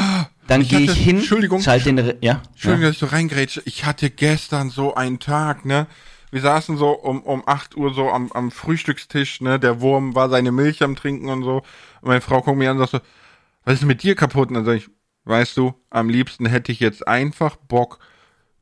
[0.47, 2.43] dann gehe ich hin, Entschuldigung, schalte den, ja?
[2.53, 2.89] Entschuldigung, ja.
[2.89, 3.63] dass ich so reingrätsche.
[3.65, 5.89] Ich hatte gestern so einen Tag, ne?
[6.37, 10.29] Wir saßen so um, um 8 Uhr so am, am Frühstückstisch, ne, der Wurm war
[10.29, 11.63] seine Milch am Trinken und so.
[12.03, 13.11] Und meine Frau guckt mir an und sagt so,
[13.65, 14.49] was ist mit dir kaputt?
[14.49, 14.91] Und dann sag ich,
[15.25, 18.01] weißt du, am liebsten hätte ich jetzt einfach Bock,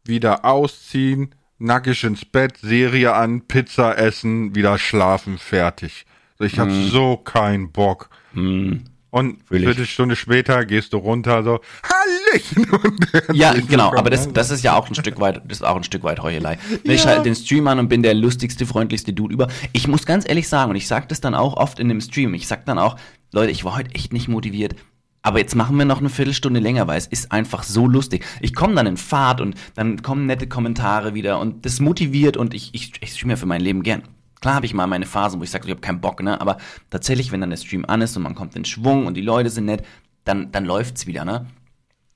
[0.04, 6.06] wieder ausziehen, nackig ins Bett, Serie an, Pizza essen, wieder schlafen, fertig.
[6.38, 6.88] Ich hab mm.
[6.90, 8.08] so keinen Bock.
[8.34, 8.84] Mm.
[9.14, 12.66] Und eine Viertelstunde später gehst du runter, so, Hallöchen!
[13.32, 15.84] ja, genau, aber das, das ist ja auch ein Stück weit, das ist auch ein
[15.84, 16.58] Stück weit Heuchelei.
[16.82, 16.92] Ja.
[16.92, 19.46] ich halt den Stream an und bin der lustigste, freundlichste Dude über.
[19.72, 22.34] Ich muss ganz ehrlich sagen, und ich sag das dann auch oft in dem Stream,
[22.34, 22.96] ich sag dann auch,
[23.32, 24.74] Leute, ich war heute echt nicht motiviert.
[25.22, 28.24] Aber jetzt machen wir noch eine Viertelstunde länger, weil es ist einfach so lustig.
[28.40, 32.52] Ich komme dann in Fahrt und dann kommen nette Kommentare wieder und das motiviert und
[32.52, 34.02] ich, ich, ich streame ja für mein Leben gern.
[34.44, 36.38] Klar habe ich mal meine Phasen, wo ich sage, ich habe keinen Bock, ne?
[36.38, 36.58] Aber
[36.90, 39.48] tatsächlich, wenn dann der Stream an ist und man kommt in Schwung und die Leute
[39.48, 39.86] sind nett,
[40.24, 41.46] dann, dann läuft's wieder, ne?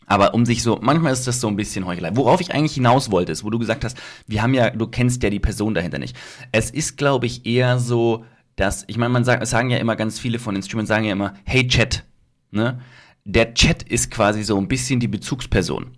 [0.05, 2.11] Aber um sich so, manchmal ist das so ein bisschen Heuchelei.
[2.17, 5.23] Worauf ich eigentlich hinaus wollte, ist, wo du gesagt hast, wir haben ja, du kennst
[5.23, 6.19] ja die Person dahinter nicht.
[6.53, 10.19] Es ist, glaube ich, eher so, dass, ich meine, man sagt, sagen ja immer ganz
[10.19, 12.05] viele von den Streamern sagen ja immer, hey Chat,
[12.51, 12.79] ne?
[13.25, 15.93] Der Chat ist quasi so ein bisschen die Bezugsperson.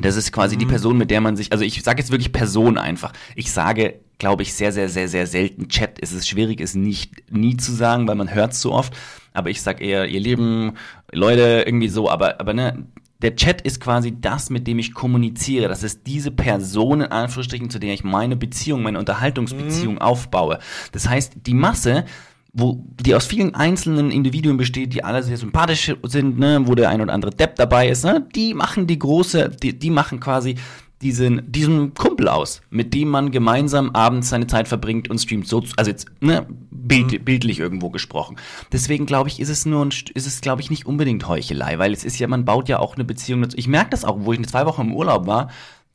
[0.00, 0.60] Das ist quasi mhm.
[0.60, 3.12] die Person, mit der man sich, also ich sage jetzt wirklich Person einfach.
[3.36, 5.98] Ich sage glaube ich, sehr, sehr, sehr, sehr selten Chat.
[6.00, 8.94] Es ist schwierig, es nicht nie zu sagen, weil man hört es so oft.
[9.32, 10.74] Aber ich sag eher, ihr Leben,
[11.10, 12.08] Leute, irgendwie so.
[12.08, 12.86] Aber, aber ne,
[13.22, 15.68] der Chat ist quasi das, mit dem ich kommuniziere.
[15.68, 20.00] Das ist diese Person, in Anführungsstrichen, zu der ich meine Beziehung, meine Unterhaltungsbeziehung mhm.
[20.00, 20.58] aufbaue.
[20.92, 22.04] Das heißt, die Masse,
[22.52, 26.90] wo die aus vielen einzelnen Individuen besteht, die alle sehr sympathisch sind, ne, wo der
[26.90, 30.56] ein oder andere Depp dabei ist, ne, die machen die große, die, die machen quasi
[31.02, 35.48] diesen, diesen Kumpel aus, mit dem man gemeinsam abends seine Zeit verbringt und streamt.
[35.48, 37.24] So, also jetzt, ne, bild, mhm.
[37.24, 38.36] bildlich irgendwo gesprochen.
[38.72, 41.92] Deswegen glaube ich, ist es nur, ein, ist es glaube ich nicht unbedingt Heuchelei, weil
[41.92, 43.56] es ist ja, man baut ja auch eine Beziehung dazu.
[43.56, 45.50] Ich merke das auch, wo ich zwei Wochen im Urlaub war,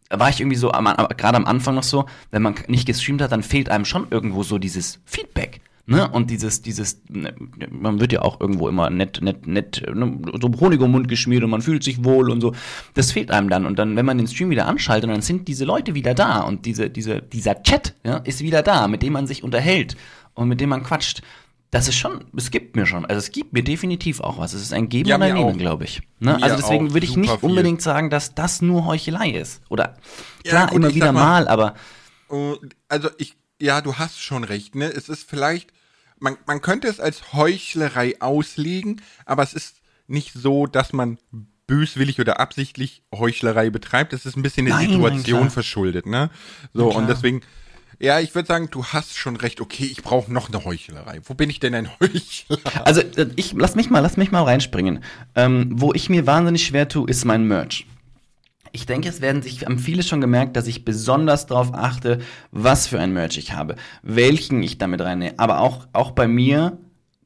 [0.10, 3.44] war ich irgendwie so, gerade am Anfang noch so, wenn man nicht gestreamt hat, dann
[3.44, 5.62] fehlt einem schon irgendwo so dieses Feedback.
[5.88, 6.10] Ne?
[6.10, 7.36] Und dieses, dieses, ne,
[7.70, 11.44] man wird ja auch irgendwo immer nett, nett, nett, ne, so Honig um Mund geschmiert
[11.44, 12.56] und man fühlt sich wohl und so.
[12.96, 13.68] Das fehlt einem dann.
[13.68, 16.66] Und dann, wenn man den Stream wieder anschaltet, dann sind diese Leute wieder da und
[16.66, 19.96] diese, diese, dieser Chat ja, ist wieder da, mit dem man sich unterhält
[20.34, 21.22] und mit dem man quatscht.
[21.70, 24.54] Das ist schon, es gibt mir schon, also es gibt mir definitiv auch was.
[24.54, 26.02] Es ist ein Geben ja, und ein Nehmen, glaube ich.
[26.20, 26.42] Ne?
[26.42, 29.62] Also deswegen würde ich nicht unbedingt sagen, dass das nur Heuchelei ist.
[29.70, 29.98] Oder
[30.44, 31.76] klar, ja, gut, immer wieder mal, mal, aber.
[32.30, 32.56] Oh,
[32.88, 34.86] also ich ja, du hast schon recht, ne?
[34.86, 35.72] Es ist vielleicht,
[36.20, 41.18] man, man könnte es als Heuchlerei auslegen, aber es ist nicht so, dass man
[41.68, 44.14] böswillig oder absichtlich Heuchlerei betreibt.
[44.14, 46.30] Es ist ein bisschen der Situation nein, verschuldet, ne?
[46.74, 47.42] So, und deswegen,
[48.00, 49.62] ja, ich würde sagen, du hast schon recht.
[49.62, 51.22] Okay, ich brauche noch eine Heuchlerei.
[51.24, 52.60] Wo bin ich denn ein Heuchler?
[52.84, 55.04] Also, äh, ich, lass mich mal, lass mich mal reinspringen.
[55.34, 57.88] Ähm, wo ich mir wahnsinnig schwer tue, ist mein Merch.
[58.76, 62.20] Ich denke, es werden sich viele schon gemerkt, dass ich besonders darauf achte,
[62.52, 65.36] was für ein Merch ich habe, welchen ich damit reinnehme.
[65.38, 66.78] Aber auch, auch bei mir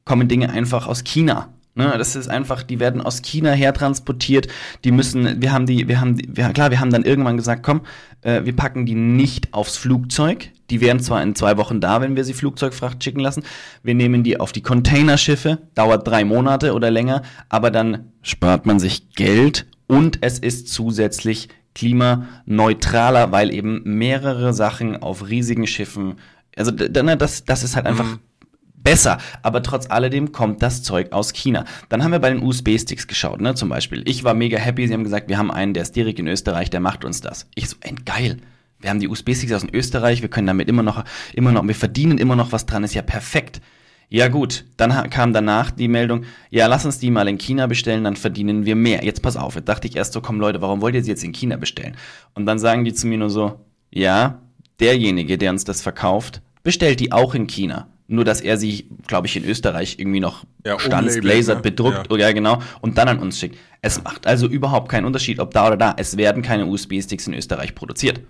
[0.04, 1.48] kommen Dinge einfach aus China.
[1.74, 4.46] Ne, das ist einfach, die werden aus China hertransportiert.
[4.84, 7.64] Die müssen, wir haben die, wir haben, die, wir, klar, wir haben dann irgendwann gesagt,
[7.64, 7.80] komm,
[8.22, 10.50] äh, wir packen die nicht aufs Flugzeug.
[10.70, 13.42] Die wären zwar in zwei Wochen da, wenn wir sie Flugzeugfracht schicken lassen.
[13.82, 18.78] Wir nehmen die auf die Containerschiffe, dauert drei Monate oder länger, aber dann spart man
[18.78, 26.16] sich Geld und es ist zusätzlich klimaneutraler, weil eben mehrere Sachen auf riesigen Schiffen,
[26.56, 28.18] also ne, das, das ist halt einfach mhm.
[28.74, 31.64] besser, aber trotz alledem kommt das Zeug aus China.
[31.88, 34.02] Dann haben wir bei den USB-Sticks geschaut, ne, zum Beispiel.
[34.06, 36.70] Ich war mega happy, sie haben gesagt, wir haben einen, der ist direkt in Österreich,
[36.70, 37.46] der macht uns das.
[37.54, 38.38] Ich so, geil.
[38.80, 42.18] Wir haben die USB-Sticks aus Österreich, wir können damit immer noch, immer noch, wir verdienen
[42.18, 43.60] immer noch was dran, ist ja perfekt.
[44.12, 48.02] Ja gut, dann kam danach die Meldung, ja, lass uns die mal in China bestellen,
[48.02, 49.04] dann verdienen wir mehr.
[49.04, 51.22] Jetzt pass auf, jetzt dachte ich erst so, komm Leute, warum wollt ihr sie jetzt
[51.22, 51.96] in China bestellen?
[52.34, 54.40] Und dann sagen die zu mir nur so, ja,
[54.80, 57.86] derjenige, der uns das verkauft, bestellt die auch in China.
[58.08, 61.70] Nur, dass er sie, glaube ich, in Österreich irgendwie noch ja, stanzt, lasert, ne?
[61.70, 62.18] bedruckt, ja.
[62.18, 63.56] ja genau, und dann an uns schickt.
[63.80, 65.94] Es macht also überhaupt keinen Unterschied, ob da oder da.
[65.96, 68.20] Es werden keine USB-Sticks in Österreich produziert.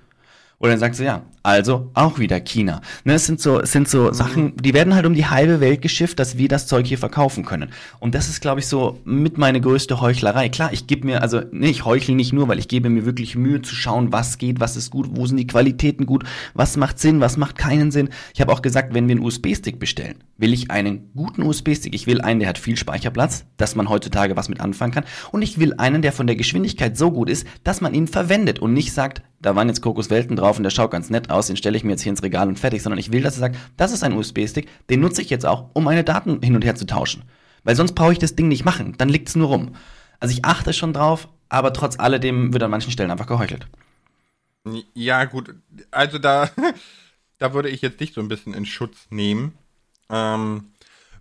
[0.62, 2.82] Und dann sagst du, ja, also auch wieder China.
[3.04, 4.12] Ne, es sind so, es sind so mhm.
[4.12, 7.46] Sachen, die werden halt um die halbe Welt geschifft, dass wir das Zeug hier verkaufen
[7.46, 7.70] können.
[7.98, 10.50] Und das ist, glaube ich, so mit meine größte Heuchlerei.
[10.50, 13.36] Klar, ich gebe mir, also, nee, ich heuchle nicht nur, weil ich gebe mir wirklich
[13.36, 16.98] Mühe zu schauen, was geht, was ist gut, wo sind die Qualitäten gut, was macht
[16.98, 18.10] Sinn, was macht keinen Sinn.
[18.34, 21.94] Ich habe auch gesagt, wenn wir einen USB-Stick bestellen, will ich einen guten USB-Stick.
[21.94, 25.04] Ich will einen, der hat viel Speicherplatz, dass man heutzutage was mit anfangen kann.
[25.32, 28.58] Und ich will einen, der von der Geschwindigkeit so gut ist, dass man ihn verwendet
[28.58, 31.56] und nicht sagt, da waren jetzt Kokoswelten drauf und der schaut ganz nett aus, den
[31.56, 33.56] stelle ich mir jetzt hier ins Regal und fertig, sondern ich will, dass er sagt,
[33.76, 36.74] das ist ein USB-Stick, den nutze ich jetzt auch, um meine Daten hin und her
[36.74, 37.24] zu tauschen.
[37.64, 39.74] Weil sonst brauche ich das Ding nicht machen, dann liegt es nur rum.
[40.18, 43.66] Also ich achte schon drauf, aber trotz alledem wird an manchen Stellen einfach geheuchelt.
[44.94, 45.54] Ja, gut,
[45.90, 46.50] also da,
[47.38, 49.54] da würde ich jetzt dich so ein bisschen in Schutz nehmen.
[50.10, 50.72] Ähm,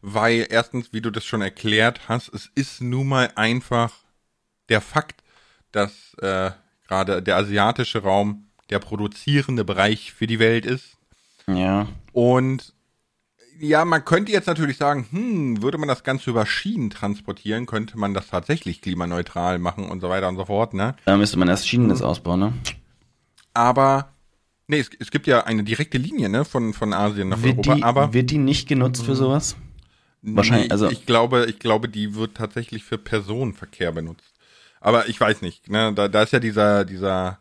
[0.02, 3.94] weil erstens, wie du das schon erklärt hast, es ist nun mal einfach
[4.70, 5.24] der Fakt,
[5.72, 6.52] dass äh,
[6.90, 10.98] gerade der asiatische Raum der produzierende Bereich für die Welt ist.
[11.48, 11.88] Ja.
[12.12, 12.74] Und
[13.62, 17.98] Ja, man könnte jetzt natürlich sagen, hm, würde man das Ganze über Schienen transportieren, könnte
[17.98, 20.96] man das tatsächlich klimaneutral machen und so weiter und so fort, ne?
[21.06, 22.54] Da müsste man erst Schienennetz ausbauen, ne?
[23.54, 24.14] Aber,
[24.68, 27.76] nee, es, es gibt ja eine direkte Linie, ne, von, von Asien nach wird Europa,
[27.76, 28.14] die, aber.
[28.14, 29.58] Wird die nicht genutzt für sowas?
[30.22, 30.90] Wahrscheinlich, nee, also.
[30.90, 34.34] Ich glaube, ich glaube, die wird tatsächlich für Personenverkehr benutzt.
[34.82, 37.40] Aber ich weiß nicht, ne, da, da ist ja dieser, dieser,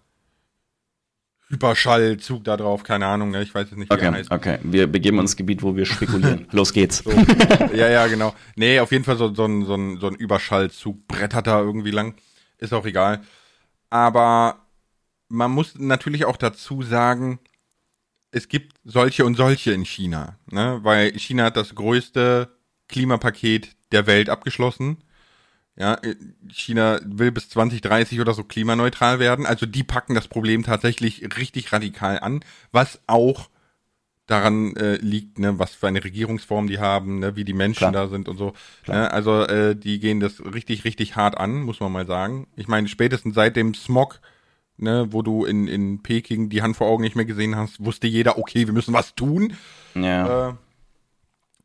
[1.50, 3.42] Hyperschallzug da drauf, keine Ahnung, ne?
[3.42, 4.30] ich weiß jetzt nicht, wie okay, er heißt.
[4.30, 6.46] Okay, wir begeben uns ins Gebiet, wo wir spekulieren.
[6.52, 6.98] Los geht's.
[6.98, 7.10] So.
[7.74, 8.34] Ja, ja, genau.
[8.54, 11.90] Nee, auf jeden Fall so, so, ein, so, ein, so ein Überschallzug brettert da irgendwie
[11.90, 12.16] lang.
[12.58, 13.22] Ist auch egal.
[13.88, 14.66] Aber
[15.28, 17.38] man muss natürlich auch dazu sagen,
[18.30, 20.80] es gibt solche und solche in China, ne?
[20.82, 22.50] weil China hat das größte
[22.88, 24.98] Klimapaket der Welt abgeschlossen.
[25.78, 26.16] Ja, äh,
[26.50, 29.46] China will bis 2030 oder so klimaneutral werden.
[29.46, 33.48] Also die packen das Problem tatsächlich richtig radikal an, was auch
[34.26, 37.92] daran äh, liegt, ne, was für eine Regierungsform die haben, ne, wie die Menschen Klar.
[37.92, 38.52] da sind und so.
[38.86, 42.48] Ne, also äh, die gehen das richtig, richtig hart an, muss man mal sagen.
[42.56, 44.20] Ich meine, spätestens seit dem Smog,
[44.76, 48.06] ne, wo du in, in Peking die Hand vor Augen nicht mehr gesehen hast, wusste
[48.06, 49.54] jeder, okay, wir müssen was tun.
[49.94, 50.48] Ja.
[50.48, 50.54] Äh,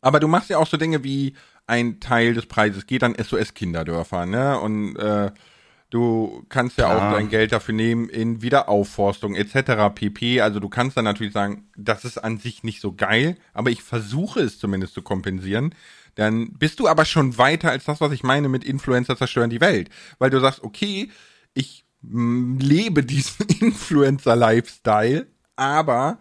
[0.02, 1.34] aber du machst ja auch so Dinge wie,
[1.68, 4.60] ein Teil des Preises geht an SOS-Kinderdörfer, ne?
[4.60, 5.32] Und äh,
[5.90, 7.10] du kannst ja Klar.
[7.10, 9.94] auch dein Geld dafür nehmen in Wiederaufforstung etc.
[9.94, 10.42] pp.
[10.42, 13.84] Also du kannst dann natürlich sagen, das ist an sich nicht so geil, aber ich
[13.84, 15.74] versuche es zumindest zu kompensieren.
[16.16, 19.62] Dann bist du aber schon weiter als das, was ich meine mit Influencer zerstören die
[19.62, 19.90] Welt.
[20.20, 21.10] Weil du sagst, okay,
[21.54, 26.20] ich lebe diesen Influencer-Lifestyle, aber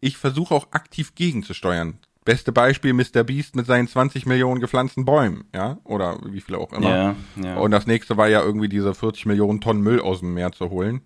[0.00, 1.98] ich versuche auch aktiv gegenzusteuern.
[2.28, 3.24] Beste Beispiel Mr.
[3.24, 6.90] Beast mit seinen 20 Millionen gepflanzten Bäumen, ja, oder wie viele auch immer.
[6.90, 7.56] Ja, ja.
[7.56, 10.68] Und das nächste war ja irgendwie diese 40 Millionen Tonnen Müll aus dem Meer zu
[10.68, 11.00] holen.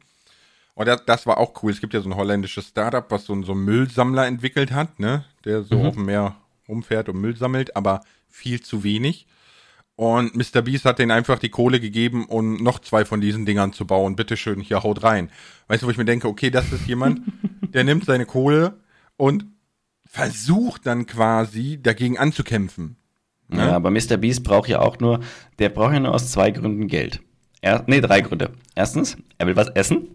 [0.74, 1.70] Und das, das war auch cool.
[1.70, 5.24] Es gibt ja so ein holländisches Startup, was so, so einen Müllsammler entwickelt hat, ne,
[5.44, 5.86] der so mhm.
[5.86, 6.34] auf dem Meer
[6.66, 9.28] rumfährt und Müll sammelt, aber viel zu wenig.
[9.94, 10.62] Und Mr.
[10.62, 14.16] Beast hat denen einfach die Kohle gegeben, um noch zwei von diesen Dingern zu bauen.
[14.16, 15.30] Bitteschön, hier haut rein.
[15.68, 17.20] Weißt du, wo ich mir denke, okay, das ist jemand,
[17.72, 18.80] der nimmt seine Kohle
[19.16, 19.51] und
[20.12, 22.96] versucht dann quasi dagegen anzukämpfen.
[23.48, 23.60] Ne?
[23.60, 24.18] Ja, aber Mr.
[24.18, 25.20] Beast braucht ja auch nur,
[25.58, 27.22] der braucht ja nur aus zwei Gründen Geld.
[27.62, 28.50] Er, nee, drei Gründe.
[28.74, 30.08] Erstens, er will was essen.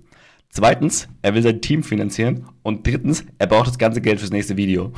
[0.49, 2.47] Zweitens, er will sein Team finanzieren.
[2.61, 4.93] Und drittens, er braucht das ganze Geld fürs nächste Video.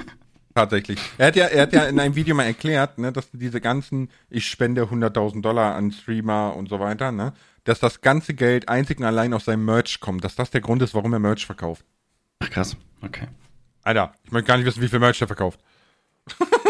[0.54, 1.00] Tatsächlich.
[1.16, 4.10] Er hat ja, er hat ja in einem Video mal erklärt, ne, dass diese ganzen,
[4.28, 7.32] ich spende 100.000 Dollar an Streamer und so weiter, ne,
[7.64, 10.82] dass das ganze Geld einzig und allein aus seinem Merch kommt, dass das der Grund
[10.82, 11.86] ist, warum er Merch verkauft.
[12.40, 13.28] Ach krass, okay.
[13.82, 15.60] Alter, ich möchte gar nicht wissen, wie viel Merch der verkauft.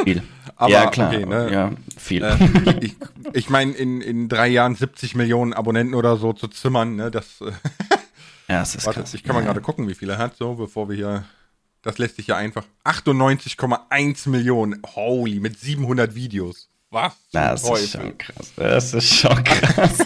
[0.05, 0.23] Viel.
[0.57, 1.13] Aber, ja, klar.
[1.13, 1.53] Okay, ne?
[1.53, 2.23] Ja, viel.
[2.23, 2.37] Äh,
[2.81, 2.97] ich
[3.33, 7.41] ich meine, in, in drei Jahren 70 Millionen Abonnenten oder so zu zimmern, ne, das.
[7.41, 7.47] Äh,
[8.49, 9.15] ja, das ist Warte, krass.
[9.15, 9.47] Ich kann mal ja.
[9.47, 11.25] gerade gucken, wie viel er hat, so, bevor wir hier.
[11.83, 12.65] Das lässt sich ja einfach.
[12.85, 14.81] 98,1 Millionen.
[14.95, 16.69] Holy, mit 700 Videos.
[16.91, 17.15] Was?
[17.33, 17.83] Das Teufel.
[17.83, 18.53] ist schon krass.
[18.55, 19.99] Das ist schon krass.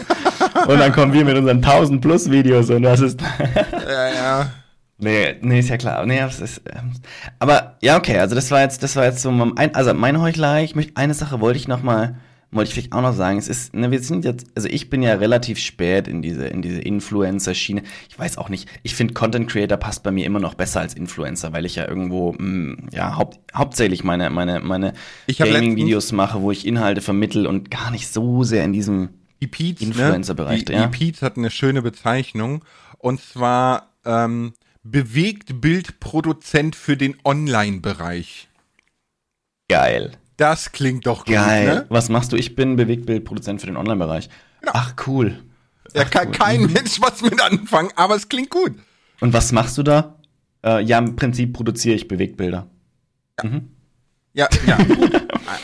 [0.68, 3.20] und dann kommen wir mit unseren 1000 plus Videos und das ist.
[3.20, 4.52] ja, ja.
[4.98, 6.06] Nee, nee, ist ja klar.
[6.06, 6.92] Nee, das ist, ähm,
[7.38, 10.64] aber ja, okay, also das war jetzt, das war jetzt so mein, also mein Heuchelei,
[10.64, 12.16] ich möchte, eine Sache wollte ich noch mal,
[12.50, 13.36] wollte ich vielleicht auch noch sagen.
[13.36, 16.62] Es ist, ne, wir sind jetzt, also ich bin ja relativ spät in diese, in
[16.62, 17.82] diese Influencer-Schiene.
[18.08, 20.94] Ich weiß auch nicht, ich finde Content Creator passt bei mir immer noch besser als
[20.94, 24.94] Influencer, weil ich ja irgendwo, mh, mm, ja, haupt, hauptsächlich meine, meine, meine
[25.26, 29.48] Gaming-Videos mache, wo ich Inhalte vermittel und gar nicht so sehr in diesem ne?
[29.78, 30.60] Influencer-Bereich.
[30.60, 30.64] Ne?
[30.64, 30.86] Die, ja?
[30.86, 32.64] die hat eine schöne Bezeichnung
[32.96, 34.54] und zwar, ähm,
[34.90, 38.48] Bewegtbildproduzent für den Online-Bereich.
[39.68, 40.12] Geil.
[40.36, 41.66] Das klingt doch gut, Geil.
[41.66, 41.86] Ne?
[41.88, 42.36] Was machst du?
[42.36, 44.28] Ich bin Bewegtbildproduzent für den Online-Bereich.
[44.64, 44.70] Ja.
[44.74, 45.42] Ach, cool.
[45.94, 46.34] Ja, Ach, kann cool.
[46.34, 46.72] kein mhm.
[46.74, 48.74] Mensch was mit anfangen, aber es klingt gut.
[49.20, 50.16] Und was machst du da?
[50.64, 52.68] Äh, ja, im Prinzip produziere ich Bewegtbilder.
[53.42, 53.48] Ja.
[53.48, 53.68] Mhm.
[54.34, 54.78] Ja, ja.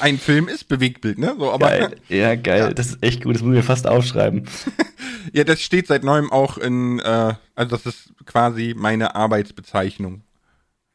[0.00, 1.36] Ein Film ist Bewegtbild, ne?
[1.38, 1.96] So, aber, geil.
[2.08, 2.60] Ja, geil.
[2.68, 2.72] Ja.
[2.72, 3.34] Das ist echt gut.
[3.34, 4.48] Das muss ich mir fast aufschreiben.
[5.32, 10.22] ja, das steht seit neuem auch in, äh, also das ist quasi meine Arbeitsbezeichnung.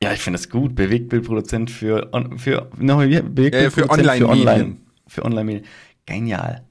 [0.01, 0.75] Ja, ich finde das gut.
[0.75, 4.27] Bewegtbildproduzent für, für, no, Bewegtbildproduzent ja, für Online-Medien.
[4.27, 5.65] Für, Online, für Online-Medien.
[6.05, 6.63] Genial.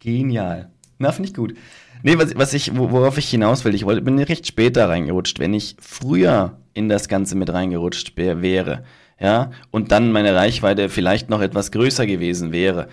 [0.00, 0.70] Genial.
[0.98, 1.54] Na, finde ich gut.
[2.02, 5.38] Nee, was, was ich, worauf ich hinaus will, ich wollte, bin recht später reingerutscht.
[5.38, 8.84] Wenn ich früher in das Ganze mit reingerutscht wäre,
[9.18, 12.88] ja, und dann meine Reichweite vielleicht noch etwas größer gewesen wäre,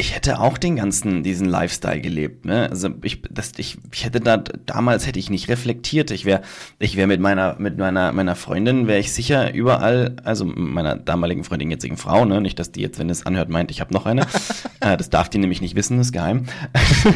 [0.00, 2.68] ich hätte auch den ganzen, diesen Lifestyle gelebt, ne?
[2.70, 6.10] Also ich, das, ich, ich hätte da, damals hätte ich nicht reflektiert.
[6.10, 6.40] Ich wäre,
[6.78, 11.44] ich wäre mit meiner, mit meiner, meiner Freundin, wäre ich sicher überall, also meiner damaligen
[11.44, 12.40] Freundin, jetzigen Frau, ne?
[12.40, 14.22] Nicht, dass die jetzt, wenn es anhört, meint, ich habe noch eine.
[14.80, 16.46] äh, das darf die nämlich nicht wissen, das ist geheim.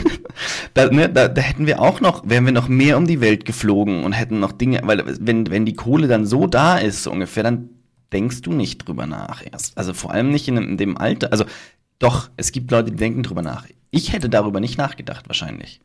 [0.74, 3.46] da, ne, da, da hätten wir auch noch, wären wir noch mehr um die Welt
[3.46, 7.10] geflogen und hätten noch Dinge, weil wenn, wenn die Kohle dann so da ist, so
[7.10, 7.70] ungefähr, dann
[8.14, 9.76] denkst du nicht drüber nach erst.
[9.76, 11.32] Also vor allem nicht in, in dem Alter.
[11.32, 11.44] Also
[11.98, 13.66] doch, es gibt Leute, die denken drüber nach.
[13.90, 15.80] Ich hätte darüber nicht nachgedacht, wahrscheinlich.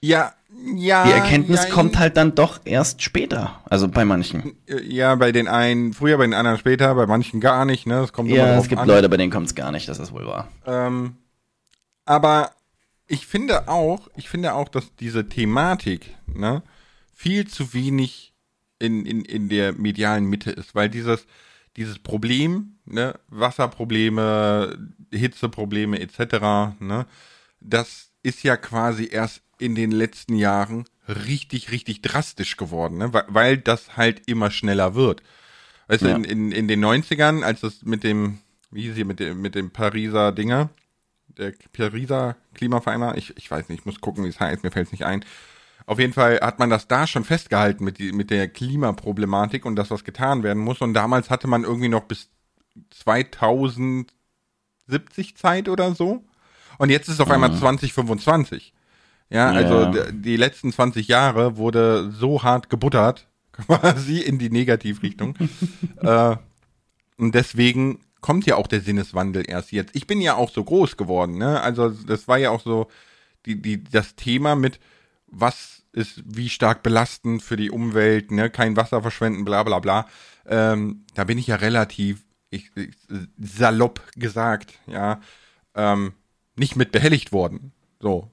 [0.00, 0.32] Ja,
[0.74, 1.04] ja.
[1.04, 3.60] Die Erkenntnis ja, kommt halt dann doch erst später.
[3.68, 4.56] Also bei manchen.
[4.66, 8.00] Ja, bei den einen früher, bei den anderen später, bei manchen gar nicht, ne?
[8.00, 8.88] Es kommt ja, es gibt an.
[8.88, 10.48] Leute, bei denen kommt es gar nicht, das ist wohl wahr.
[10.66, 11.16] Ähm,
[12.04, 12.52] aber
[13.06, 16.62] ich finde auch, ich finde auch, dass diese Thematik, ne,
[17.12, 18.32] viel zu wenig
[18.78, 21.26] in, in, in der medialen Mitte ist, weil dieses,
[21.76, 24.78] dieses Problem, ne, Wasserprobleme,
[25.12, 27.06] Hitzeprobleme etc., ne,
[27.60, 33.12] das ist ja quasi erst in den letzten Jahren richtig, richtig drastisch geworden, ne?
[33.12, 35.22] weil, weil das halt immer schneller wird.
[35.88, 36.10] Weißt ja.
[36.10, 38.38] du, in, in, in den 90ern, als das mit dem,
[38.70, 40.70] wie hieß sie, mit dem, mit dem Pariser Dinger,
[41.28, 44.86] der Pariser Klimavereinbar, ich, ich weiß nicht, ich muss gucken, wie es heißt, mir fällt
[44.86, 45.24] es nicht ein.
[45.86, 49.76] Auf jeden Fall hat man das da schon festgehalten mit, die, mit der Klimaproblematik und
[49.76, 50.80] das, was getan werden muss.
[50.80, 52.28] Und damals hatte man irgendwie noch bis
[54.90, 56.24] 2070 Zeit oder so.
[56.78, 58.72] Und jetzt ist es auf einmal 2025.
[59.28, 60.10] Ja, also ja.
[60.10, 65.36] die letzten 20 Jahre wurde so hart gebuttert, quasi in die Negativrichtung.
[65.98, 66.36] äh,
[67.16, 69.94] und deswegen kommt ja auch der Sinneswandel erst jetzt.
[69.94, 71.60] Ich bin ja auch so groß geworden, ne?
[71.60, 72.88] Also das war ja auch so
[73.46, 74.80] die, die, das Thema mit,
[75.26, 78.50] was ist wie stark belastend für die Umwelt, ne?
[78.50, 80.06] Kein Wasser verschwenden, bla bla bla.
[80.46, 82.90] Ähm, da bin ich ja relativ ich, ich,
[83.38, 85.20] salopp gesagt, ja,
[85.74, 86.12] ähm,
[86.56, 87.72] nicht mit behelligt worden.
[88.00, 88.30] So,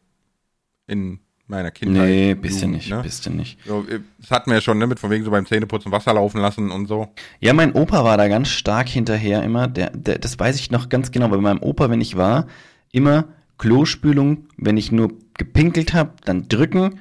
[0.88, 2.10] in meiner Kindheit.
[2.10, 3.02] Nee, bisschen nicht, ne?
[3.02, 3.60] bisschen nicht.
[3.66, 3.86] So,
[4.20, 6.72] das hatten wir ja schon, ne, mit von wegen so beim Zähneputzen Wasser laufen lassen
[6.72, 7.08] und so.
[7.40, 10.90] Ja, mein Opa war da ganz stark hinterher immer, der, der, das weiß ich noch
[10.90, 12.48] ganz genau, bei meinem Opa, wenn ich war,
[12.92, 13.26] immer
[13.58, 17.00] Klospülung, wenn ich nur gepinkelt habe, dann drücken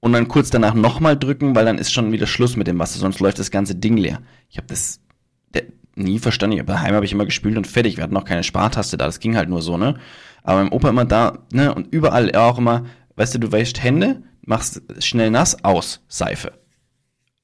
[0.00, 2.98] und dann kurz danach nochmal drücken, weil dann ist schon wieder Schluss mit dem Wasser,
[2.98, 4.22] sonst läuft das ganze Ding leer.
[4.48, 5.00] Ich habe das
[5.52, 5.64] der,
[6.02, 6.64] nie verstanden.
[6.66, 7.96] Daheim habe ich immer gespült und fertig.
[7.96, 9.96] Wir hatten noch keine Spartaste da, das ging halt nur so, ne?
[10.42, 11.74] Aber mein Opa immer da, ne?
[11.74, 12.84] Und überall, er auch immer,
[13.20, 16.58] Weißt du, du wäschst Hände, machst schnell nass, aus, Seife.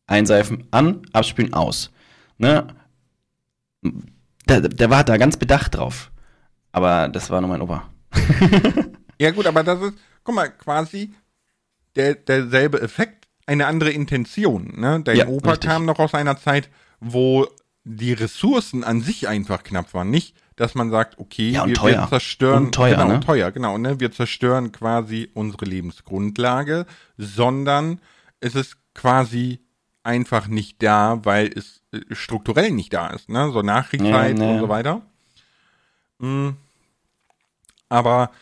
[0.07, 1.93] Einseifen, an, abspülen, aus.
[2.39, 2.67] Ne?
[4.49, 6.11] Der, der war da ganz bedacht drauf.
[6.73, 7.91] Aber das war nur mein Opa.
[9.19, 11.13] ja, gut, aber das ist, guck mal, quasi
[11.95, 14.81] der, derselbe Effekt, eine andere Intention.
[14.81, 15.03] Ne?
[15.05, 15.69] Dein ja, Opa richtig.
[15.69, 17.47] kam noch aus einer Zeit, wo
[17.89, 20.11] die Ressourcen an sich einfach knapp waren.
[20.11, 23.21] Nicht, dass man sagt, okay, ja, wir, wir, zerstören, und teuer, genau, ne?
[23.21, 24.01] teuer, genau, ne?
[24.01, 28.01] Wir zerstören quasi unsere Lebensgrundlage, sondern
[28.41, 29.61] es ist quasi
[30.03, 33.53] einfach nicht da, weil es äh, strukturell nicht da ist, ne?
[33.53, 34.55] So Nachkriegszeit ja, ne.
[34.55, 35.03] und so weiter.
[36.19, 36.57] Mhm.
[37.89, 38.33] Aber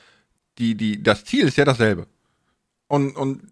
[0.56, 2.06] die, die, das Ziel ist ja dasselbe.
[2.86, 3.42] Und, und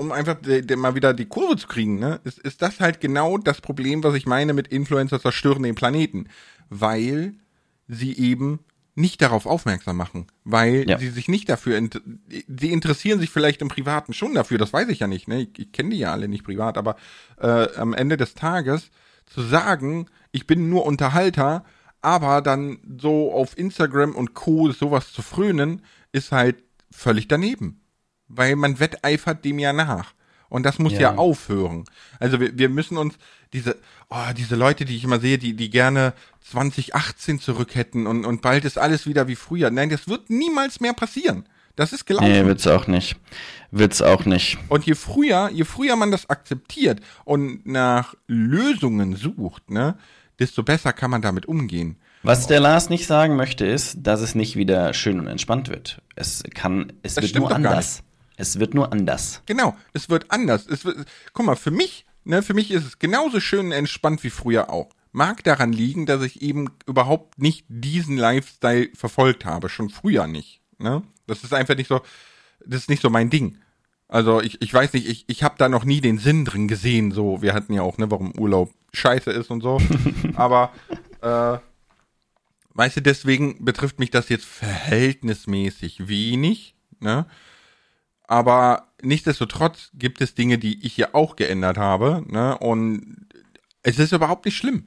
[0.00, 0.36] um einfach
[0.76, 4.14] mal wieder die Kurve zu kriegen, ne, ist, ist das halt genau das Problem, was
[4.14, 6.26] ich meine mit Influencer zerstören den Planeten.
[6.70, 7.34] Weil
[7.86, 8.60] sie eben
[8.94, 10.98] nicht darauf aufmerksam machen, weil ja.
[10.98, 14.88] sie sich nicht dafür, int sie interessieren sich vielleicht im Privaten schon dafür, das weiß
[14.88, 15.42] ich ja nicht, ne?
[15.42, 16.96] ich, ich kenne die ja alle nicht privat, aber
[17.38, 18.90] äh, am Ende des Tages
[19.26, 21.64] zu sagen, ich bin nur Unterhalter,
[22.02, 24.70] aber dann so auf Instagram und Co.
[24.72, 25.82] sowas zu frönen,
[26.12, 27.79] ist halt völlig daneben,
[28.30, 30.14] weil man wetteifert dem ja nach.
[30.48, 31.84] Und das muss ja, ja aufhören.
[32.18, 33.14] Also wir, wir müssen uns
[33.52, 33.76] diese,
[34.08, 36.12] oh, diese Leute, die ich immer sehe, die, die gerne
[36.50, 39.70] 2018 zurück hätten und, und bald ist alles wieder wie früher.
[39.70, 41.44] Nein, das wird niemals mehr passieren.
[41.76, 42.30] Das ist gelaufen.
[42.30, 43.16] Nee, wird's auch nicht.
[43.70, 44.58] Wird's auch nicht.
[44.68, 49.96] Und je früher, je früher man das akzeptiert und nach Lösungen sucht, ne,
[50.40, 51.96] desto besser kann man damit umgehen.
[52.22, 56.02] Was der Lars nicht sagen möchte, ist, dass es nicht wieder schön und entspannt wird.
[56.16, 58.02] Es kann, es das wird nur anders.
[58.40, 59.42] Es wird nur anders.
[59.44, 60.66] Genau, es wird anders.
[60.66, 64.24] Es wird, guck mal, für mich, ne, für mich ist es genauso schön und entspannt
[64.24, 64.88] wie früher auch.
[65.12, 70.62] Mag daran liegen, dass ich eben überhaupt nicht diesen Lifestyle verfolgt habe, schon früher nicht.
[70.78, 71.02] Ne?
[71.26, 72.00] Das ist einfach nicht so,
[72.64, 73.58] das ist nicht so mein Ding.
[74.08, 77.12] Also ich, ich weiß nicht, ich, ich habe da noch nie den Sinn drin gesehen.
[77.12, 79.78] So, wir hatten ja auch, ne, warum Urlaub scheiße ist und so.
[80.34, 80.72] Aber
[81.20, 81.58] äh,
[82.72, 86.74] weißt du, deswegen betrifft mich das jetzt verhältnismäßig wenig.
[87.00, 87.26] Ne?
[88.30, 92.22] Aber nichtsdestotrotz gibt es Dinge, die ich ja auch geändert habe.
[92.28, 92.56] Ne?
[92.58, 93.26] Und
[93.82, 94.84] es ist überhaupt nicht schlimm.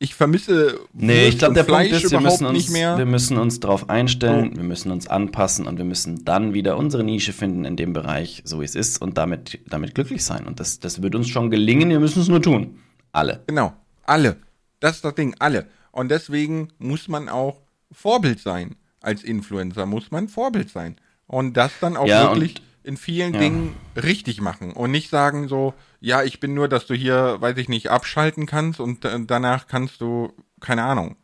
[0.00, 3.60] Ich vermisse nee, ich glaube, der Fleisch Punkt ist, wir müssen uns, wir müssen uns
[3.60, 4.56] darauf einstellen, oh.
[4.56, 8.42] wir müssen uns anpassen und wir müssen dann wieder unsere Nische finden in dem Bereich,
[8.44, 10.44] so wie es ist, und damit, damit glücklich sein.
[10.44, 12.80] Und das, das wird uns schon gelingen, wir müssen es nur tun.
[13.12, 13.44] Alle.
[13.46, 13.72] Genau,
[14.02, 14.38] alle.
[14.80, 15.68] Das ist das Ding, alle.
[15.92, 17.60] Und deswegen muss man auch
[17.92, 18.74] Vorbild sein.
[19.00, 20.96] Als Influencer muss man Vorbild sein.
[21.26, 23.40] Und das dann auch ja, wirklich in vielen ja.
[23.40, 27.56] Dingen richtig machen und nicht sagen so, ja, ich bin nur, dass du hier, weiß
[27.56, 31.16] ich nicht, abschalten kannst und äh, danach kannst du, keine Ahnung.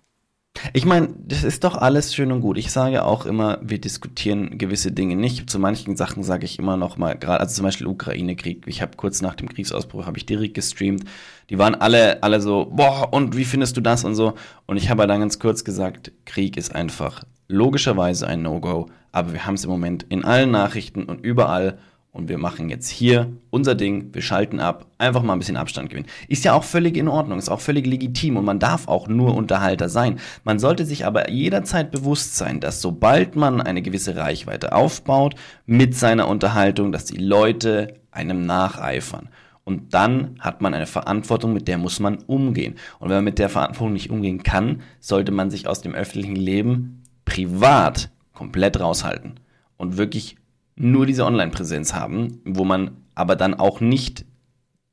[0.73, 2.59] Ich meine, das ist doch alles schön und gut.
[2.59, 5.49] Ich sage auch immer, wir diskutieren gewisse Dinge nicht.
[5.49, 8.65] Zu manchen Sachen sage ich immer noch mal, gerade also zum Beispiel Ukraine-Krieg.
[8.67, 11.05] Ich habe kurz nach dem Kriegsausbruch habe ich direkt gestreamt.
[11.49, 14.35] Die waren alle alle so, boah, und wie findest du das und so.
[14.67, 18.87] Und ich habe dann ganz kurz gesagt, Krieg ist einfach logischerweise ein No-Go.
[19.13, 21.79] Aber wir haben es im Moment in allen Nachrichten und überall
[22.13, 25.91] und wir machen jetzt hier unser Ding, wir schalten ab, einfach mal ein bisschen Abstand
[25.91, 26.09] gewinnen.
[26.27, 29.35] Ist ja auch völlig in Ordnung, ist auch völlig legitim und man darf auch nur
[29.35, 30.19] Unterhalter sein.
[30.43, 35.37] Man sollte sich aber jederzeit bewusst sein, dass sobald man eine gewisse Reichweite aufbaut
[35.67, 39.29] mit seiner Unterhaltung, dass die Leute einem nacheifern.
[39.63, 42.75] Und dann hat man eine Verantwortung, mit der muss man umgehen.
[42.99, 46.35] Und wenn man mit der Verantwortung nicht umgehen kann, sollte man sich aus dem öffentlichen
[46.35, 49.39] Leben privat komplett raushalten
[49.77, 50.40] und wirklich
[50.81, 54.25] nur diese Online-Präsenz haben, wo man aber dann auch nicht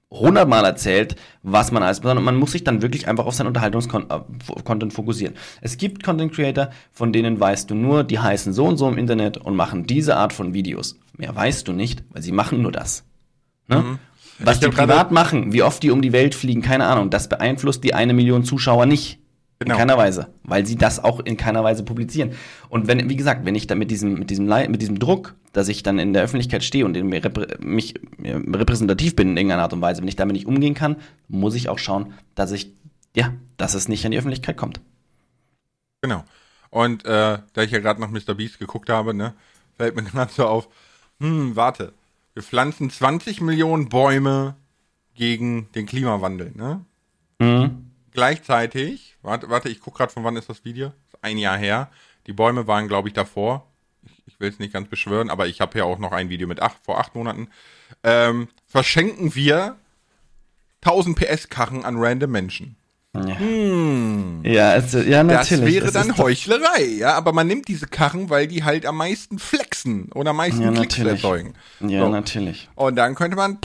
[0.09, 4.93] hundertmal erzählt, was man alles, sondern man muss sich dann wirklich einfach auf sein Unterhaltungskontent
[4.93, 5.35] fokussieren.
[5.61, 8.97] Es gibt Content Creator, von denen weißt du nur, die heißen so und so im
[8.97, 10.97] Internet und machen diese Art von Videos.
[11.17, 13.03] Mehr weißt du nicht, weil sie machen nur das.
[13.67, 13.77] Ne?
[13.77, 13.99] Mhm.
[14.39, 17.83] Was die privat machen, wie oft die um die Welt fliegen, keine Ahnung, das beeinflusst
[17.83, 19.19] die eine Million Zuschauer nicht.
[19.59, 19.73] Genau.
[19.73, 22.33] In keiner Weise, weil sie das auch in keiner Weise publizieren.
[22.69, 25.67] Und wenn, wie gesagt, wenn ich da mit diesem, mit diesem, mit diesem Druck, dass
[25.67, 29.81] ich dann in der Öffentlichkeit stehe und in, mich repräsentativ bin in irgendeiner Art und
[29.81, 30.97] Weise, wenn ich damit nicht umgehen kann,
[31.27, 32.71] muss ich auch schauen, dass ich,
[33.15, 34.79] ja, dass es nicht an die Öffentlichkeit kommt.
[36.01, 36.23] Genau.
[36.69, 38.35] Und äh, da ich ja gerade noch Mr.
[38.35, 39.33] Beast geguckt habe, ne,
[39.75, 40.67] fällt mir gerade so auf,
[41.19, 41.93] hm, warte,
[42.35, 44.55] wir pflanzen 20 Millionen Bäume
[45.15, 46.85] gegen den Klimawandel, ne?
[47.39, 47.86] Mhm
[48.17, 50.87] gleichzeitig, warte, warte ich gucke gerade, von wann ist das Video?
[50.87, 51.91] Das ist ein Jahr her.
[52.25, 53.67] Die Bäume waren, glaube ich, davor.
[54.01, 56.47] Ich, ich will es nicht ganz beschwören, aber ich habe ja auch noch ein Video
[56.47, 57.49] mit acht, vor acht Monaten.
[58.03, 59.75] Ähm, verschenken wir
[60.81, 62.75] 1000 PS-Karren an random Menschen.
[63.13, 64.41] Ja, hm.
[64.43, 65.79] ja, also, ja, natürlich.
[65.79, 69.37] Das wäre dann Heuchlerei, ja, aber man nimmt diese Karren, weil die halt am meisten
[69.37, 71.53] flexen oder am meisten ja, Klicks erzeugen.
[71.81, 72.09] Ja, so.
[72.09, 72.67] natürlich.
[72.75, 73.59] Und dann könnte man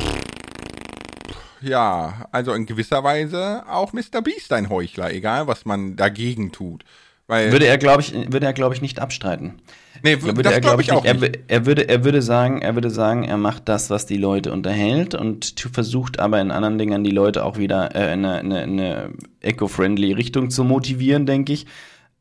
[1.62, 4.22] ja, also in gewisser Weise auch Mr.
[4.22, 6.84] Beast ein Heuchler, egal was man dagegen tut.
[7.26, 9.62] Weil würde er, glaube ich, würde er, glaube ich, nicht abstreiten.
[10.02, 11.22] Nee, würde das glaube ich, ich auch nicht.
[11.22, 14.52] Er, er, würde, er würde sagen, er würde sagen, er macht das, was die Leute
[14.52, 18.62] unterhält und versucht aber in anderen Dingen die Leute auch wieder äh, in eine, eine,
[18.62, 21.66] eine eco-friendly Richtung zu motivieren, denke ich.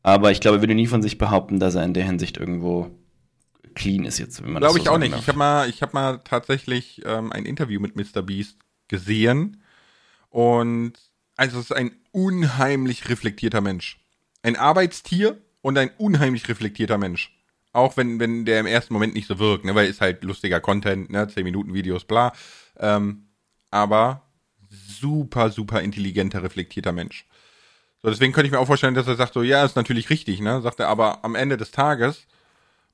[0.04, 2.92] Aber ich glaube, er würde nie von sich behaupten, dass er in der Hinsicht irgendwo
[3.74, 5.14] clean ist jetzt, wenn man Glaube so ich auch nicht.
[5.14, 5.22] Darf.
[5.22, 8.22] Ich habe mal, ich habe mal tatsächlich ähm, ein Interview mit Mr.
[8.22, 8.58] Beast
[8.92, 9.64] gesehen.
[10.30, 10.94] Und
[11.36, 14.00] also es ist ein unheimlich reflektierter Mensch.
[14.44, 17.36] Ein Arbeitstier und ein unheimlich reflektierter Mensch.
[17.74, 20.60] Auch wenn, wenn der im ersten Moment nicht so wirkt, ne, weil ist halt lustiger
[20.60, 22.34] Content, ne, 10 Minuten Videos, bla.
[22.78, 23.28] Ähm,
[23.72, 24.24] aber
[24.70, 27.26] super, super intelligenter, reflektierter Mensch.
[28.02, 30.42] So, deswegen könnte ich mir auch vorstellen, dass er sagt so, ja, ist natürlich richtig,
[30.42, 32.28] ne, sagt er, aber am Ende des Tages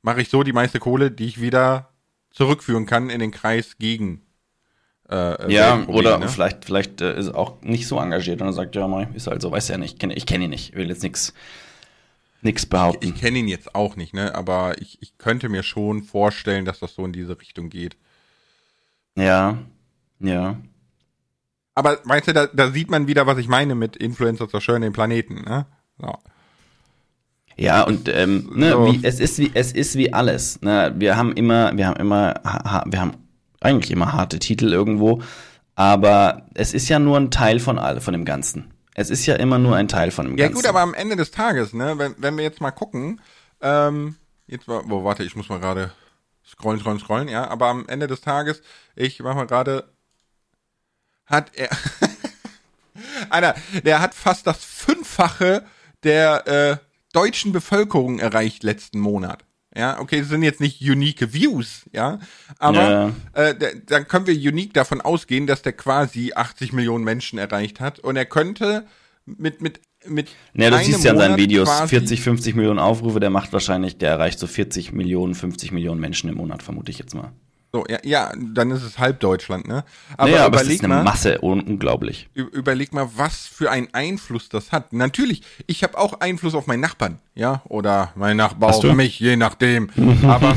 [0.03, 1.89] mache ich so die meiste Kohle, die ich wieder
[2.31, 4.26] zurückführen kann in den Kreis gegen
[5.09, 6.27] äh, ja, oder ne?
[6.27, 9.27] vielleicht, vielleicht äh, ist er auch nicht so engagiert und er sagt, ja, mal, ist
[9.27, 11.33] halt so, weiß ja nicht, ich kenne kenn ihn nicht, will jetzt nichts
[12.41, 13.05] nix behaupten.
[13.05, 16.65] Ich, ich kenne ihn jetzt auch nicht, ne, aber ich, ich könnte mir schon vorstellen,
[16.65, 17.95] dass das so in diese Richtung geht.
[19.15, 19.57] Ja,
[20.19, 20.57] ja.
[21.73, 24.93] Aber weißt du, da, da sieht man wieder, was ich meine mit Influencer zerstören den
[24.93, 25.67] Planeten, ne?
[25.99, 26.13] So.
[27.55, 28.85] Ja, und ähm, ne, so.
[28.85, 30.61] wie, es ist wie es ist wie alles.
[30.61, 30.93] Ne?
[30.97, 32.35] Wir haben immer, wir haben immer,
[32.85, 33.13] wir haben
[33.59, 35.21] eigentlich immer harte Titel irgendwo.
[35.75, 38.73] Aber es ist ja nur ein Teil von all, von dem Ganzen.
[38.95, 40.53] Es ist ja immer nur ein Teil von dem Ganzen.
[40.53, 43.21] Ja gut, aber am Ende des Tages, ne, wenn, wenn wir jetzt mal gucken,
[43.61, 44.15] ähm,
[44.47, 45.91] jetzt war, wo, warte, ich muss mal gerade
[46.43, 48.63] scrollen, scrollen, scrollen, ja, aber am Ende des Tages,
[48.95, 49.87] ich mach mal gerade,
[51.27, 51.69] hat er,
[53.29, 53.53] einer,
[53.83, 55.63] der hat fast das Fünffache
[56.03, 56.77] der äh,
[57.13, 59.43] deutschen Bevölkerung erreicht letzten Monat.
[59.77, 62.19] Ja, okay, das sind jetzt nicht unique Views, ja,
[62.57, 63.13] aber ja.
[63.33, 63.55] Äh,
[63.85, 68.15] dann können wir unique davon ausgehen, dass der quasi 80 Millionen Menschen erreicht hat und
[68.15, 68.87] er könnte
[69.25, 73.29] mit mit mit Ja, du siehst ja in seinen Videos 40, 50 Millionen Aufrufe, der
[73.29, 77.13] macht wahrscheinlich, der erreicht so 40 Millionen, 50 Millionen Menschen im Monat, vermute ich jetzt
[77.13, 77.31] mal.
[77.77, 79.83] So, ja, ja, dann ist es halb Deutschland, ne?
[80.17, 82.27] Aber, naja, aber überleg es ist eine mal, Masse, unglaublich.
[82.33, 84.93] Überleg mal, was für einen Einfluss das hat.
[84.93, 89.35] Natürlich, ich habe auch Einfluss auf meinen Nachbarn, ja, oder mein Nachbar auf mich, je
[89.35, 89.91] nachdem.
[90.23, 90.55] aber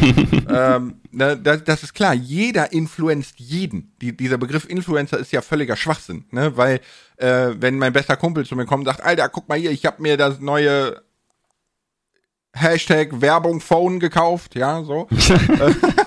[0.49, 3.93] ähm, das, das ist klar, jeder influenzt jeden.
[4.01, 6.57] Die, dieser Begriff Influencer ist ja völliger Schwachsinn, ne?
[6.57, 6.81] Weil
[7.18, 9.85] äh, wenn mein bester Kumpel zu mir kommt und sagt, Alter, guck mal hier, ich
[9.85, 11.03] habe mir das neue
[12.55, 15.07] Hashtag Werbung Phone gekauft, ja, so.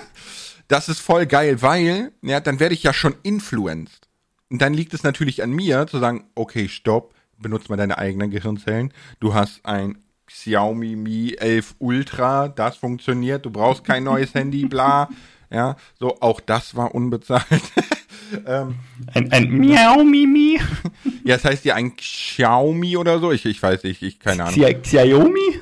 [0.68, 4.08] das ist voll geil, weil, ja, dann werde ich ja schon influenced.
[4.50, 8.92] dann liegt es natürlich an mir zu sagen, okay, stopp, benutze mal deine eigenen Gehirnzellen.
[9.20, 15.08] Du hast ein Xiaomi Mi 11 Ultra, das funktioniert, du brauchst kein neues Handy, bla.
[15.50, 17.44] Ja, so, auch das war unbezahlt.
[18.46, 18.76] ähm,
[19.12, 20.58] ein, ein Miau Mimi.
[21.24, 23.30] ja, das heißt ja ein Xiaomi oder so.
[23.30, 24.82] Ich, ich weiß nicht, ich, keine Ahnung.
[24.82, 25.60] Xiaomi?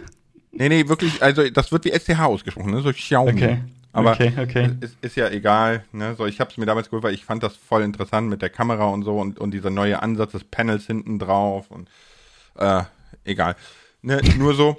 [0.53, 2.82] Nee, nee, wirklich, also das wird wie STH ausgesprochen, ne?
[2.82, 3.32] So Xiaomi.
[3.32, 3.59] Okay.
[3.93, 4.70] Aber okay, okay.
[4.80, 5.84] Ist, ist ja egal.
[5.93, 6.14] Ne?
[6.16, 8.51] So, ich habe es mir damals geholt, weil ich fand das voll interessant mit der
[8.51, 11.90] Kamera und so und, und dieser neue Ansatz des Panels hinten drauf und
[12.57, 12.82] äh,
[13.24, 13.57] egal.
[14.01, 14.20] Ne?
[14.38, 14.78] Nur so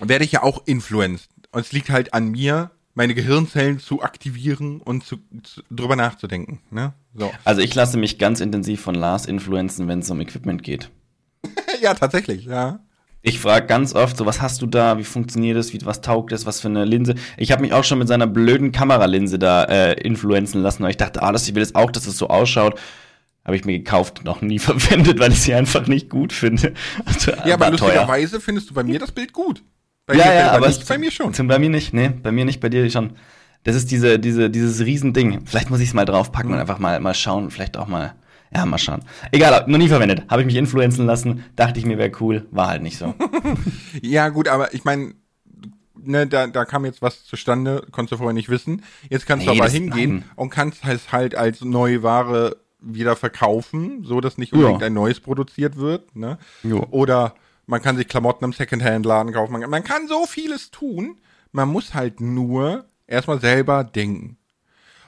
[0.00, 1.28] werde ich ja auch influenced.
[1.50, 6.60] Und es liegt halt an mir, meine Gehirnzellen zu aktivieren und zu, zu, drüber nachzudenken.
[6.70, 6.92] Ne?
[7.14, 7.32] So.
[7.44, 10.90] Also ich lasse mich ganz intensiv von Lars influenzen, wenn es um Equipment geht.
[11.80, 12.80] ja, tatsächlich, ja.
[13.22, 16.32] Ich frage ganz oft so, was hast du da, wie funktioniert das, wie, was taugt
[16.32, 17.14] das, was für eine Linse.
[17.36, 20.96] Ich habe mich auch schon mit seiner blöden Kameralinse da äh, influenzen lassen, weil ich
[20.96, 22.80] dachte, ah, das, ich will es auch, dass es so ausschaut.
[23.44, 26.72] Habe ich mir gekauft, noch nie verwendet, weil ich sie einfach nicht gut finde.
[27.04, 29.62] Also, ja, aber lustigerweise findest du bei mir das Bild gut.
[30.06, 31.32] Bei ja, ja, aber nicht, bei mir schon.
[31.46, 33.12] Bei mir nicht, nee, bei mir nicht, bei dir schon.
[33.64, 35.42] Das ist diese, diese, dieses Riesending.
[35.44, 36.54] Vielleicht muss ich es mal draufpacken mhm.
[36.54, 38.14] und einfach mal, mal schauen, vielleicht auch mal
[38.54, 39.02] ja, mal schauen.
[39.30, 40.24] Egal, noch nie verwendet.
[40.28, 43.14] Habe ich mich influenzen lassen, dachte ich mir wäre cool, war halt nicht so.
[44.02, 45.14] ja, gut, aber ich meine,
[46.02, 48.82] ne, da, da kam jetzt was zustande, konntest du vorher nicht wissen.
[49.08, 50.24] Jetzt kannst nee, du aber hingehen nein.
[50.36, 54.86] und kannst es halt als neue Ware wieder verkaufen, so dass nicht unbedingt ja.
[54.86, 56.16] ein neues produziert wird.
[56.16, 56.38] Ne?
[56.62, 56.86] Ja.
[56.90, 57.34] Oder
[57.66, 59.52] man kann sich Klamotten im Secondhand-Laden kaufen.
[59.52, 61.20] Man, man kann so vieles tun.
[61.52, 64.38] Man muss halt nur erstmal selber denken.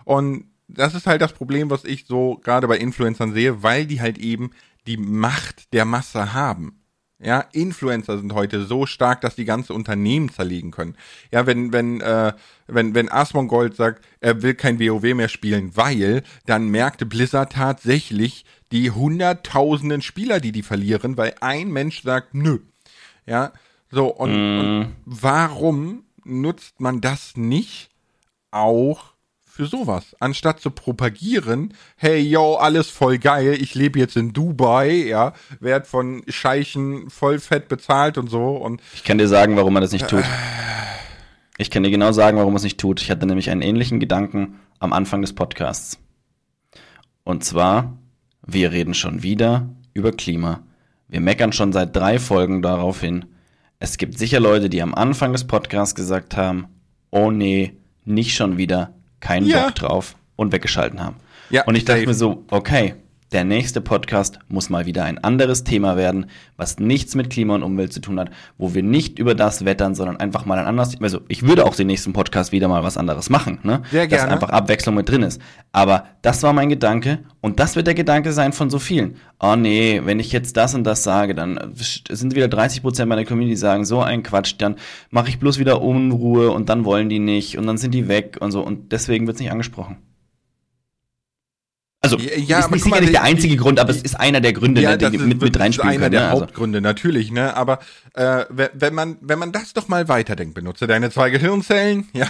[0.04, 4.00] Und das ist halt das Problem, was ich so gerade bei Influencern sehe, weil die
[4.00, 4.50] halt eben
[4.86, 6.82] die Macht der Masse haben.
[7.24, 10.96] Ja, Influencer sind heute so stark, dass die ganze Unternehmen zerlegen können.
[11.30, 12.32] Ja, wenn wenn äh,
[12.66, 18.44] wenn wenn Asmongold sagt, er will kein WoW mehr spielen, weil dann merkte Blizzard tatsächlich
[18.72, 22.58] die hunderttausenden Spieler, die die verlieren, weil ein Mensch sagt, nö.
[23.24, 23.52] Ja,
[23.88, 24.58] so und, mm.
[24.58, 27.90] und warum nutzt man das nicht
[28.50, 29.11] auch
[29.52, 30.16] für sowas.
[30.18, 35.86] Anstatt zu propagieren, hey yo, alles voll geil, ich lebe jetzt in Dubai, ja, werd
[35.86, 38.80] von Scheichen voll fett bezahlt und so und.
[38.94, 40.24] Ich kann dir sagen, warum man das nicht tut.
[41.58, 43.02] Ich kann dir genau sagen, warum man es nicht tut.
[43.02, 45.98] Ich hatte nämlich einen ähnlichen Gedanken am Anfang des Podcasts.
[47.22, 47.98] Und zwar,
[48.46, 50.62] wir reden schon wieder über Klima.
[51.08, 53.26] Wir meckern schon seit drei Folgen darauf hin.
[53.78, 56.68] Es gibt sicher Leute, die am Anfang des Podcasts gesagt haben,
[57.10, 57.76] oh nee,
[58.06, 59.64] nicht schon wieder, keinen ja.
[59.64, 61.16] Bock drauf und weggeschalten haben.
[61.48, 62.96] Ja, und ich dachte mir so, okay,
[63.32, 66.26] der nächste Podcast muss mal wieder ein anderes Thema werden,
[66.56, 69.94] was nichts mit Klima und Umwelt zu tun hat, wo wir nicht über das wettern,
[69.94, 71.00] sondern einfach mal ein anderes.
[71.00, 73.82] Also ich würde auch den nächsten Podcast wieder mal was anderes machen, ne?
[73.90, 74.24] Sehr gerne.
[74.24, 75.40] Dass einfach Abwechslung mit drin ist.
[75.72, 79.16] Aber das war mein Gedanke und das wird der Gedanke sein von so vielen.
[79.40, 83.24] Oh nee, wenn ich jetzt das und das sage, dann sind wieder 30 Prozent meiner
[83.24, 84.76] Community, die sagen so ein Quatsch, dann
[85.10, 88.36] mache ich bloß wieder Unruhe und dann wollen die nicht und dann sind die weg
[88.40, 89.96] und so und deswegen wird es nicht angesprochen.
[92.04, 94.80] Also ja, ist nicht sicherlich der einzige die, Grund, aber es ist einer der Gründe,
[94.80, 96.02] ja, ne, die mit, mit reinspielen können.
[96.02, 96.42] Einer der also.
[96.42, 97.56] Hauptgründe, natürlich, ne?
[97.56, 97.78] Aber
[98.14, 102.26] äh, wenn man wenn man das doch mal weiterdenkt, benutze deine zwei Gehirnzellen, ja.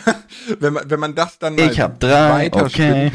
[0.61, 3.11] Wenn man wenn man das dann mal ich hab drei, okay.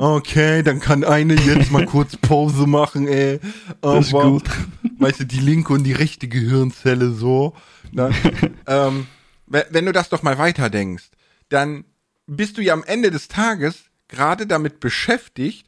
[0.00, 3.40] Okay, dann kann eine jetzt mal kurz Pause machen, ey.
[3.80, 4.44] Aber, das ist gut.
[4.98, 7.54] Weißt du, die linke und die rechte Gehirnzelle so.
[7.90, 8.12] Ne?
[8.68, 9.08] ähm,
[9.46, 11.10] wenn du das doch mal weiterdenkst,
[11.48, 11.84] dann
[12.28, 15.67] bist du ja am Ende des Tages gerade damit beschäftigt,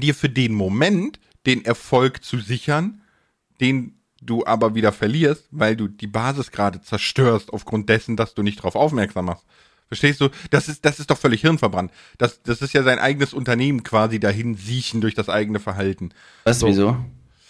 [0.00, 3.02] dir für den Moment den Erfolg zu sichern,
[3.60, 8.42] den du aber wieder verlierst, weil du die Basis gerade zerstörst aufgrund dessen, dass du
[8.42, 9.44] nicht darauf aufmerksam machst.
[9.88, 10.30] Verstehst du?
[10.50, 11.92] Das ist, das ist doch völlig hirnverbrannt.
[12.16, 16.10] Das, das ist ja sein eigenes Unternehmen quasi dahin siechen durch das eigene Verhalten.
[16.44, 16.66] Was, so.
[16.66, 16.96] wieso?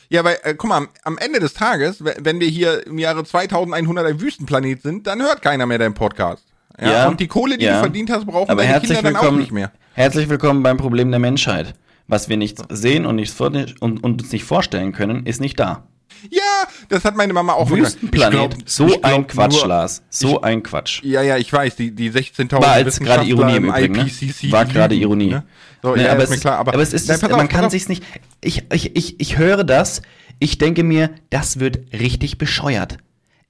[0.09, 3.25] Ja, weil, äh, guck mal, am, am Ende des Tages, wenn wir hier im Jahre
[3.25, 6.45] 2100 ein Wüstenplanet sind, dann hört keiner mehr deinen Podcast.
[6.79, 7.75] Ja, ja und die Kohle, die ja.
[7.75, 9.73] du verdient hast, brauchen Aber deine Kinder dann auch nicht mehr.
[9.95, 11.75] Herzlich willkommen beim Problem der Menschheit.
[12.07, 15.85] Was wir nicht sehen und, nicht und, und uns nicht vorstellen können, ist nicht da.
[16.31, 16.41] Ja,
[16.89, 18.51] das hat meine Mama auch Wüstenplanet.
[18.51, 20.03] Glaub, so ein Quatsch, nur, Lars.
[20.09, 21.03] So ich, ein Quatsch.
[21.03, 24.53] Ja, ja, ich weiß, die, die 16.000 War als gerade Ironie im Übrigen, ne?
[24.53, 25.29] War gerade Ironie.
[25.29, 25.45] Ne?
[25.83, 27.89] So, ne, ja, aber, ist, klar, aber, aber, es ist, nein, auf, man kann sich's
[27.89, 28.03] nicht,
[28.43, 30.03] ich, ich, ich, ich höre das,
[30.39, 32.99] ich denke mir, das wird richtig bescheuert.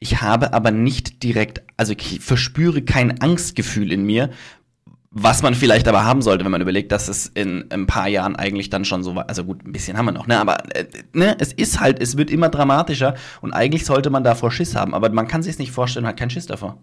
[0.00, 4.30] Ich habe aber nicht direkt, also ich verspüre kein Angstgefühl in mir,
[5.16, 8.34] was man vielleicht aber haben sollte, wenn man überlegt, dass es in ein paar Jahren
[8.34, 9.28] eigentlich dann schon so war.
[9.28, 10.40] Also gut, ein bisschen haben wir noch, ne?
[10.40, 14.50] Aber äh, ne, es ist halt, es wird immer dramatischer und eigentlich sollte man davor
[14.50, 14.92] Schiss haben.
[14.92, 16.78] Aber man kann sich nicht vorstellen, hat keinen Schiss davor.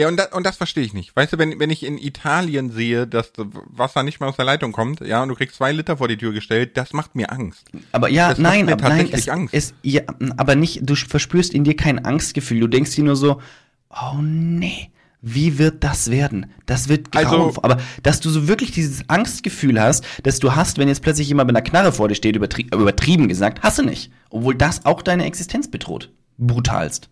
[0.00, 1.14] Ja, und, da, und das verstehe ich nicht.
[1.14, 4.72] Weißt du, wenn, wenn ich in Italien sehe, dass Wasser nicht mehr aus der Leitung
[4.72, 7.68] kommt, ja, und du kriegst zwei Liter vor die Tür gestellt, das macht mir Angst.
[7.92, 9.54] Aber ja, das nein, aber nein, es, Angst.
[9.54, 10.02] Es, ja,
[10.38, 12.58] aber nicht, du verspürst in dir kein Angstgefühl.
[12.58, 13.40] Du denkst dir nur so,
[13.90, 14.90] oh nee,
[15.26, 16.52] wie wird das werden?
[16.66, 17.62] Das wird grauenvoll.
[17.62, 21.28] Also, aber dass du so wirklich dieses Angstgefühl hast, dass du hast, wenn jetzt plötzlich
[21.28, 24.12] jemand mit einer Knarre vor dir steht, übertrie übertrieben gesagt, hast du nicht.
[24.28, 26.12] Obwohl das auch deine Existenz bedroht.
[26.36, 27.08] Brutalst.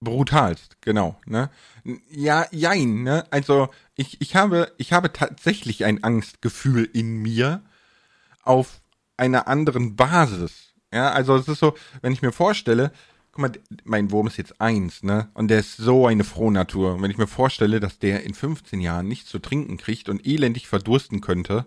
[0.00, 1.48] Brutalst, genau, ne?
[2.10, 3.24] Ja, jein, ne?
[3.30, 7.62] Also, ich, ich habe, ich habe tatsächlich ein Angstgefühl in mir
[8.42, 8.82] auf
[9.16, 10.74] einer anderen Basis.
[10.92, 12.92] Ja, also es ist so, wenn ich mir vorstelle,
[13.34, 15.28] guck mal, mein Wurm ist jetzt eins, ne?
[15.34, 16.94] Und der ist so eine Frohnatur.
[16.94, 20.24] Und wenn ich mir vorstelle, dass der in 15 Jahren nichts zu trinken kriegt und
[20.24, 21.66] elendig verdursten könnte,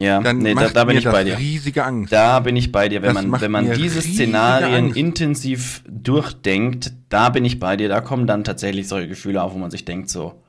[0.00, 1.38] ja, dann nee, da, da bin ich bei dir.
[1.38, 2.12] riesige Angst.
[2.12, 3.00] Da bin ich bei dir.
[3.02, 4.96] Wenn das man, wenn man diese Szenarien Angst.
[4.96, 7.88] intensiv durchdenkt, da bin ich bei dir.
[7.88, 10.42] Da kommen dann tatsächlich solche Gefühle auf, wo man sich denkt so,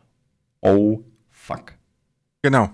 [0.59, 0.99] oh
[1.31, 1.73] fuck.
[2.41, 2.69] Genau.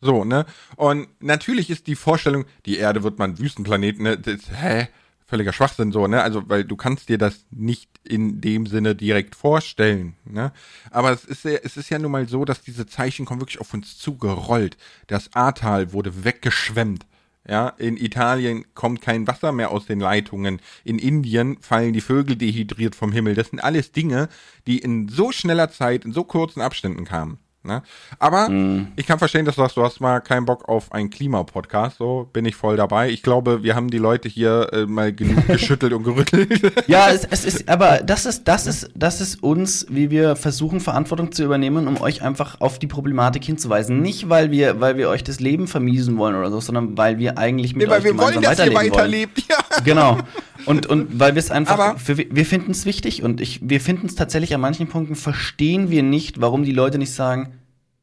[0.00, 0.46] So, ne?
[0.76, 4.18] Und natürlich ist die Vorstellung, die Erde wird mal ein Wüstenplanet, ne?
[4.18, 4.88] Das, hä?
[5.26, 6.22] Völliger Schwachsinn so, ne?
[6.22, 10.52] Also, weil du kannst dir das nicht in dem Sinne direkt vorstellen, ne?
[10.90, 13.60] Aber es ist, ja, es ist ja nun mal so, dass diese Zeichen kommen wirklich
[13.60, 14.76] auf uns zugerollt.
[15.08, 17.06] Das Ahrtal wurde weggeschwemmt.
[17.48, 20.60] Ja, in Italien kommt kein Wasser mehr aus den Leitungen.
[20.82, 23.34] In Indien fallen die Vögel dehydriert vom Himmel.
[23.34, 24.28] Das sind alles Dinge,
[24.66, 27.38] die in so schneller Zeit, in so kurzen Abständen kamen.
[27.66, 27.82] Ne?
[28.18, 28.92] Aber mm.
[28.96, 31.98] ich kann verstehen, dass du sagst, du hast mal keinen Bock auf einen Klimapodcast.
[31.98, 33.10] So bin ich voll dabei.
[33.10, 36.72] Ich glaube, wir haben die Leute hier äh, mal genug geschüttelt und gerüttelt.
[36.86, 40.80] Ja, es, es ist, aber das ist, das ist, das ist uns, wie wir versuchen,
[40.80, 44.00] Verantwortung zu übernehmen, um euch einfach auf die Problematik hinzuweisen.
[44.00, 47.38] Nicht, weil wir, weil wir euch das Leben vermiesen wollen oder so, sondern weil wir
[47.38, 49.36] eigentlich mit nee, weil euch wir gemeinsam wollen, dass ihr weiterlebt.
[49.48, 49.58] Ja.
[49.84, 50.18] Genau.
[50.64, 54.06] Und, und weil wir es einfach, für, wir finden es wichtig und ich, wir finden
[54.06, 57.52] es tatsächlich an manchen Punkten verstehen wir nicht, warum die Leute nicht sagen,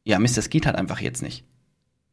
[0.03, 1.43] ja, Mist, das geht halt einfach jetzt nicht.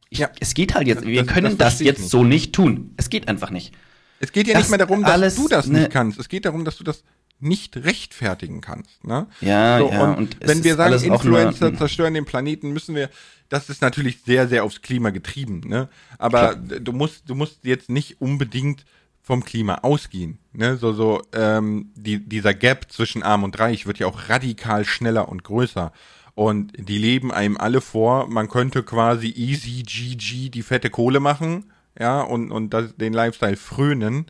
[0.09, 0.31] Ich, ja.
[0.41, 2.11] Es geht halt jetzt, wir das, können das, das jetzt nicht.
[2.11, 2.95] so nicht tun.
[2.97, 3.73] Es geht einfach nicht.
[4.19, 6.19] Es geht ja das nicht mehr darum, dass du das nicht kannst.
[6.19, 7.05] Es geht darum, dass du das
[7.41, 9.03] nicht rechtfertigen kannst.
[9.05, 9.27] Ne?
[9.41, 10.13] Ja, so, ja.
[10.13, 13.09] Und, und wenn wir sagen, Influencer zerstören den Planeten, müssen wir,
[13.49, 15.63] das ist natürlich sehr, sehr aufs Klima getrieben.
[15.67, 15.89] Ne?
[16.19, 16.81] Aber Klar.
[16.81, 18.85] du musst, du musst jetzt nicht unbedingt
[19.31, 20.39] vom Klima ausgehen.
[20.53, 20.77] Ne?
[20.77, 25.29] So, so ähm, die, dieser Gap zwischen Arm und Reich wird ja auch radikal schneller
[25.29, 25.93] und größer.
[26.35, 31.71] Und die leben einem alle vor, man könnte quasi easy GG die fette Kohle machen,
[31.97, 34.27] ja, und, und das, den Lifestyle frönen.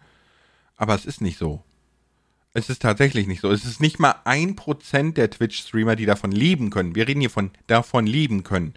[0.76, 1.64] Aber es ist nicht so.
[2.53, 3.51] Es ist tatsächlich nicht so.
[3.51, 6.94] Es ist nicht mal ein Prozent der Twitch-Streamer, die davon leben können.
[6.94, 8.74] Wir reden hier von davon leben können.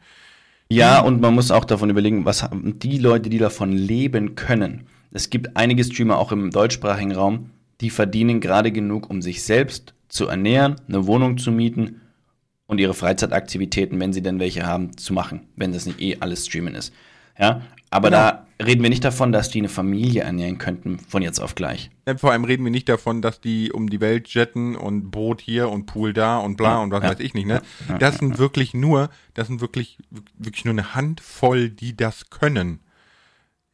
[0.70, 4.88] Ja, und man muss auch davon überlegen, was haben die Leute, die davon leben können.
[5.16, 7.52] Es gibt einige Streamer auch im deutschsprachigen Raum,
[7.82, 12.02] die verdienen gerade genug, um sich selbst zu ernähren, eine Wohnung zu mieten
[12.66, 16.48] und ihre Freizeitaktivitäten, wenn sie denn welche haben, zu machen, wenn das nicht eh alles
[16.48, 16.94] Streamen ist.
[17.38, 17.62] Ja,
[17.92, 18.22] aber genau.
[18.22, 21.92] da reden wir nicht davon, dass die eine Familie ernähren könnten von jetzt auf gleich.
[22.08, 25.42] Ja, vor allem reden wir nicht davon, dass die um die Welt jetten und Boot
[25.42, 27.12] hier und Pool da und bla und was ja.
[27.12, 27.62] weiß ich nicht, ne?
[28.00, 30.00] Das sind wirklich nur, das sind wirklich,
[30.38, 32.80] wirklich nur eine Handvoll, die das können.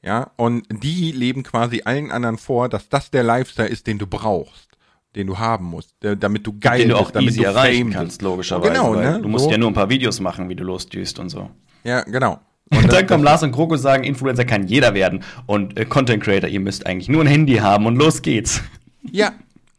[0.01, 4.07] Ja, und die leben quasi allen anderen vor, dass das der Lifestyle ist, den du
[4.07, 4.69] brauchst
[5.15, 7.91] den du haben musst, damit du geil den du auch bist, damit easy du erreichen
[7.91, 8.73] kannst, logischerweise.
[8.73, 9.19] Genau, ne?
[9.21, 9.51] Du musst so.
[9.51, 11.49] ja nur ein paar Videos machen, wie du losdüst und so.
[11.83, 12.39] Ja, genau.
[12.71, 16.23] Und, und dann kommen Lars und Kroko sagen, Influencer kann jeder werden und äh, Content
[16.23, 18.61] Creator, ihr müsst eigentlich nur ein Handy haben und los geht's.
[19.11, 19.31] Ja,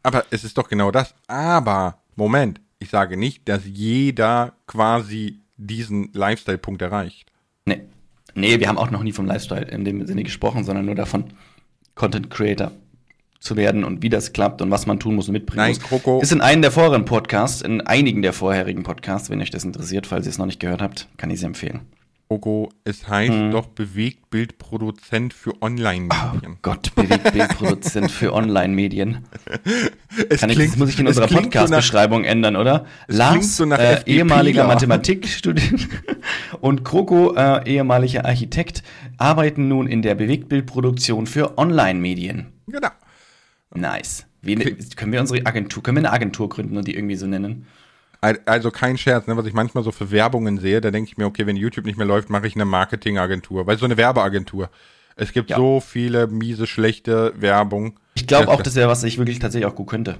[0.03, 1.15] aber es ist doch genau das.
[1.27, 7.31] Aber, Moment, ich sage nicht, dass jeder quasi diesen Lifestyle-Punkt erreicht.
[7.67, 7.83] Nee.
[8.35, 11.25] Nee, wir haben auch noch nie vom Lifestyle in dem Sinne gesprochen, sondern nur davon,
[11.95, 12.73] Content Creator
[13.41, 15.81] zu werden und wie das klappt und was man tun muss und mitbringen Nein, muss.
[15.81, 16.21] Kroko.
[16.21, 20.07] Ist in einem der vorherigen Podcasts, in einigen der vorherigen Podcasts, wenn euch das interessiert,
[20.07, 21.81] falls ihr es noch nicht gehört habt, kann ich sie empfehlen.
[22.31, 23.51] Kroko, es heißt hm.
[23.51, 26.53] doch Bewegtbildproduzent für Online-Medien.
[26.55, 29.25] Oh Gott, Bewegtbildproduzent für Online-Medien.
[30.39, 32.87] Kann ich, das muss ich in unserer Podcast-Beschreibung so ändern, oder?
[33.09, 35.89] Lars, so äh, ehemaliger Mathematikstudent
[36.61, 38.85] und Kroko, äh, ehemaliger Architekt,
[39.17, 42.53] arbeiten nun in der Bewegtbildproduktion für Online-Medien.
[42.69, 42.91] Genau.
[43.75, 44.27] Nice.
[44.41, 47.67] Wie, können wir unsere Agentur, können wir eine Agentur gründen und die irgendwie so nennen?
[48.21, 51.25] Also kein Scherz, ne, was ich manchmal so für Werbungen sehe, da denke ich mir,
[51.25, 54.69] okay, wenn YouTube nicht mehr läuft, mache ich eine Marketingagentur, weil so eine Werbeagentur.
[55.17, 55.57] Es gibt ja.
[55.57, 57.99] so viele miese, schlechte Werbung.
[58.15, 60.19] Ich glaube auch, das wäre was ich wirklich tatsächlich auch gut könnte.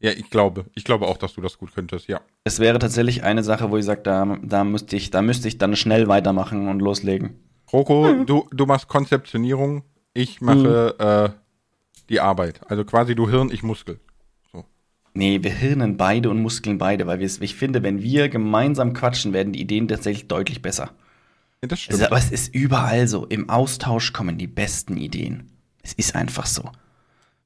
[0.00, 0.66] Ja, ich glaube.
[0.74, 2.20] Ich glaube auch, dass du das gut könntest, ja.
[2.44, 5.58] Es wäre tatsächlich eine Sache, wo ich sage, da, da müsste ich, da müsste ich
[5.58, 7.40] dann schnell weitermachen und loslegen.
[7.72, 8.26] Roko, mhm.
[8.26, 9.82] du, du machst Konzeptionierung,
[10.14, 11.04] ich mache mhm.
[11.04, 11.30] äh,
[12.08, 12.60] die Arbeit.
[12.68, 13.98] Also quasi du Hirn, ich Muskel.
[15.18, 19.32] Nee, wir hirnen beide und muskeln beide, weil wir ich finde, wenn wir gemeinsam quatschen,
[19.32, 20.92] werden die Ideen tatsächlich deutlich besser.
[21.60, 22.04] Ja, das stimmt.
[22.04, 23.26] aber es ist überall so.
[23.26, 25.50] Im Austausch kommen die besten Ideen.
[25.82, 26.70] Es ist einfach so.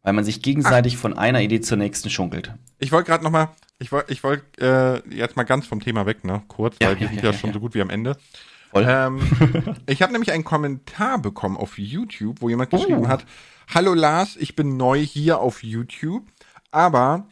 [0.03, 1.01] Weil man sich gegenseitig Ach.
[1.01, 2.53] von einer Idee zur nächsten schunkelt.
[2.79, 3.49] Ich wollte gerade noch mal,
[3.79, 6.43] ich wollte ich wollt, äh, jetzt mal ganz vom Thema weg, ne?
[6.49, 8.19] Kurz, ja, weil wir ja, sind ja, ja schon so gut wie am Ende.
[8.75, 9.19] Ähm,
[9.87, 13.09] ich habe nämlich einen Kommentar bekommen auf YouTube, wo jemand geschrieben oh.
[13.09, 13.25] hat,
[13.75, 16.27] Hallo Lars, ich bin neu hier auf YouTube,
[16.71, 17.29] aber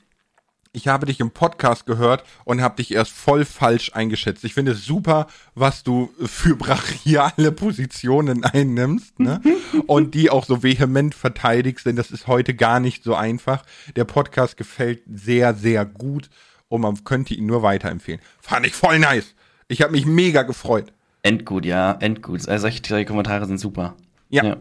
[0.73, 4.45] ich habe dich im Podcast gehört und habe dich erst voll falsch eingeschätzt.
[4.45, 9.41] Ich finde es super, was du für brachiale Positionen einnimmst ne?
[9.87, 13.64] und die auch so vehement verteidigst, denn das ist heute gar nicht so einfach.
[13.97, 16.31] Der Podcast gefällt sehr, sehr gut
[16.68, 18.21] und man könnte ihn nur weiterempfehlen.
[18.41, 19.35] Fand ich voll nice.
[19.66, 20.93] Ich habe mich mega gefreut.
[21.23, 22.49] Endgut, ja, endgut.
[22.49, 23.97] Also solche Kommentare sind super.
[24.29, 24.45] ja.
[24.45, 24.57] ja.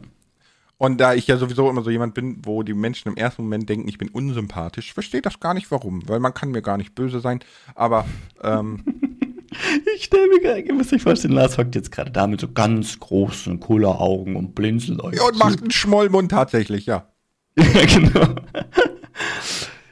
[0.80, 3.68] Und da ich ja sowieso immer so jemand bin, wo die Menschen im ersten Moment
[3.68, 6.96] denken, ich bin unsympathisch, verstehe das gar nicht warum, weil man kann mir gar nicht
[6.96, 7.42] böse sein.
[7.76, 8.06] Aber
[8.42, 8.86] ähm,
[9.98, 12.48] ich stelle mir gerade, ihr müsst euch vorstellen, Lars hockt jetzt gerade da mit so
[12.48, 15.18] ganz großen Kulleraugen und blinzelt euch.
[15.18, 17.10] Ja, und macht einen Schmollmund tatsächlich, ja.
[17.58, 18.36] ja, genau.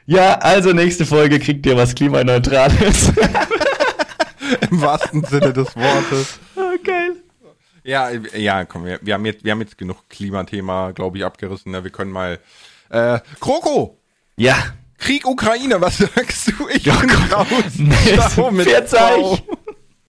[0.06, 3.12] Ja, also nächste Folge kriegt ihr was Klimaneutrales.
[4.70, 6.40] Im wahrsten Sinne des Wortes.
[7.88, 8.22] Oh, geil.
[8.32, 11.72] Ja, ja, komm, wir, wir, haben, jetzt, wir haben jetzt genug Klimathema, glaube ich, abgerissen.
[11.72, 11.84] Ne?
[11.84, 12.38] Wir können mal.
[12.90, 13.98] Äh, Kroko!
[14.36, 14.56] Ja.
[14.98, 16.68] Krieg Ukraine, was sagst du?
[16.68, 17.46] Ich ja, bin raus.
[17.76, 18.66] Nee, mit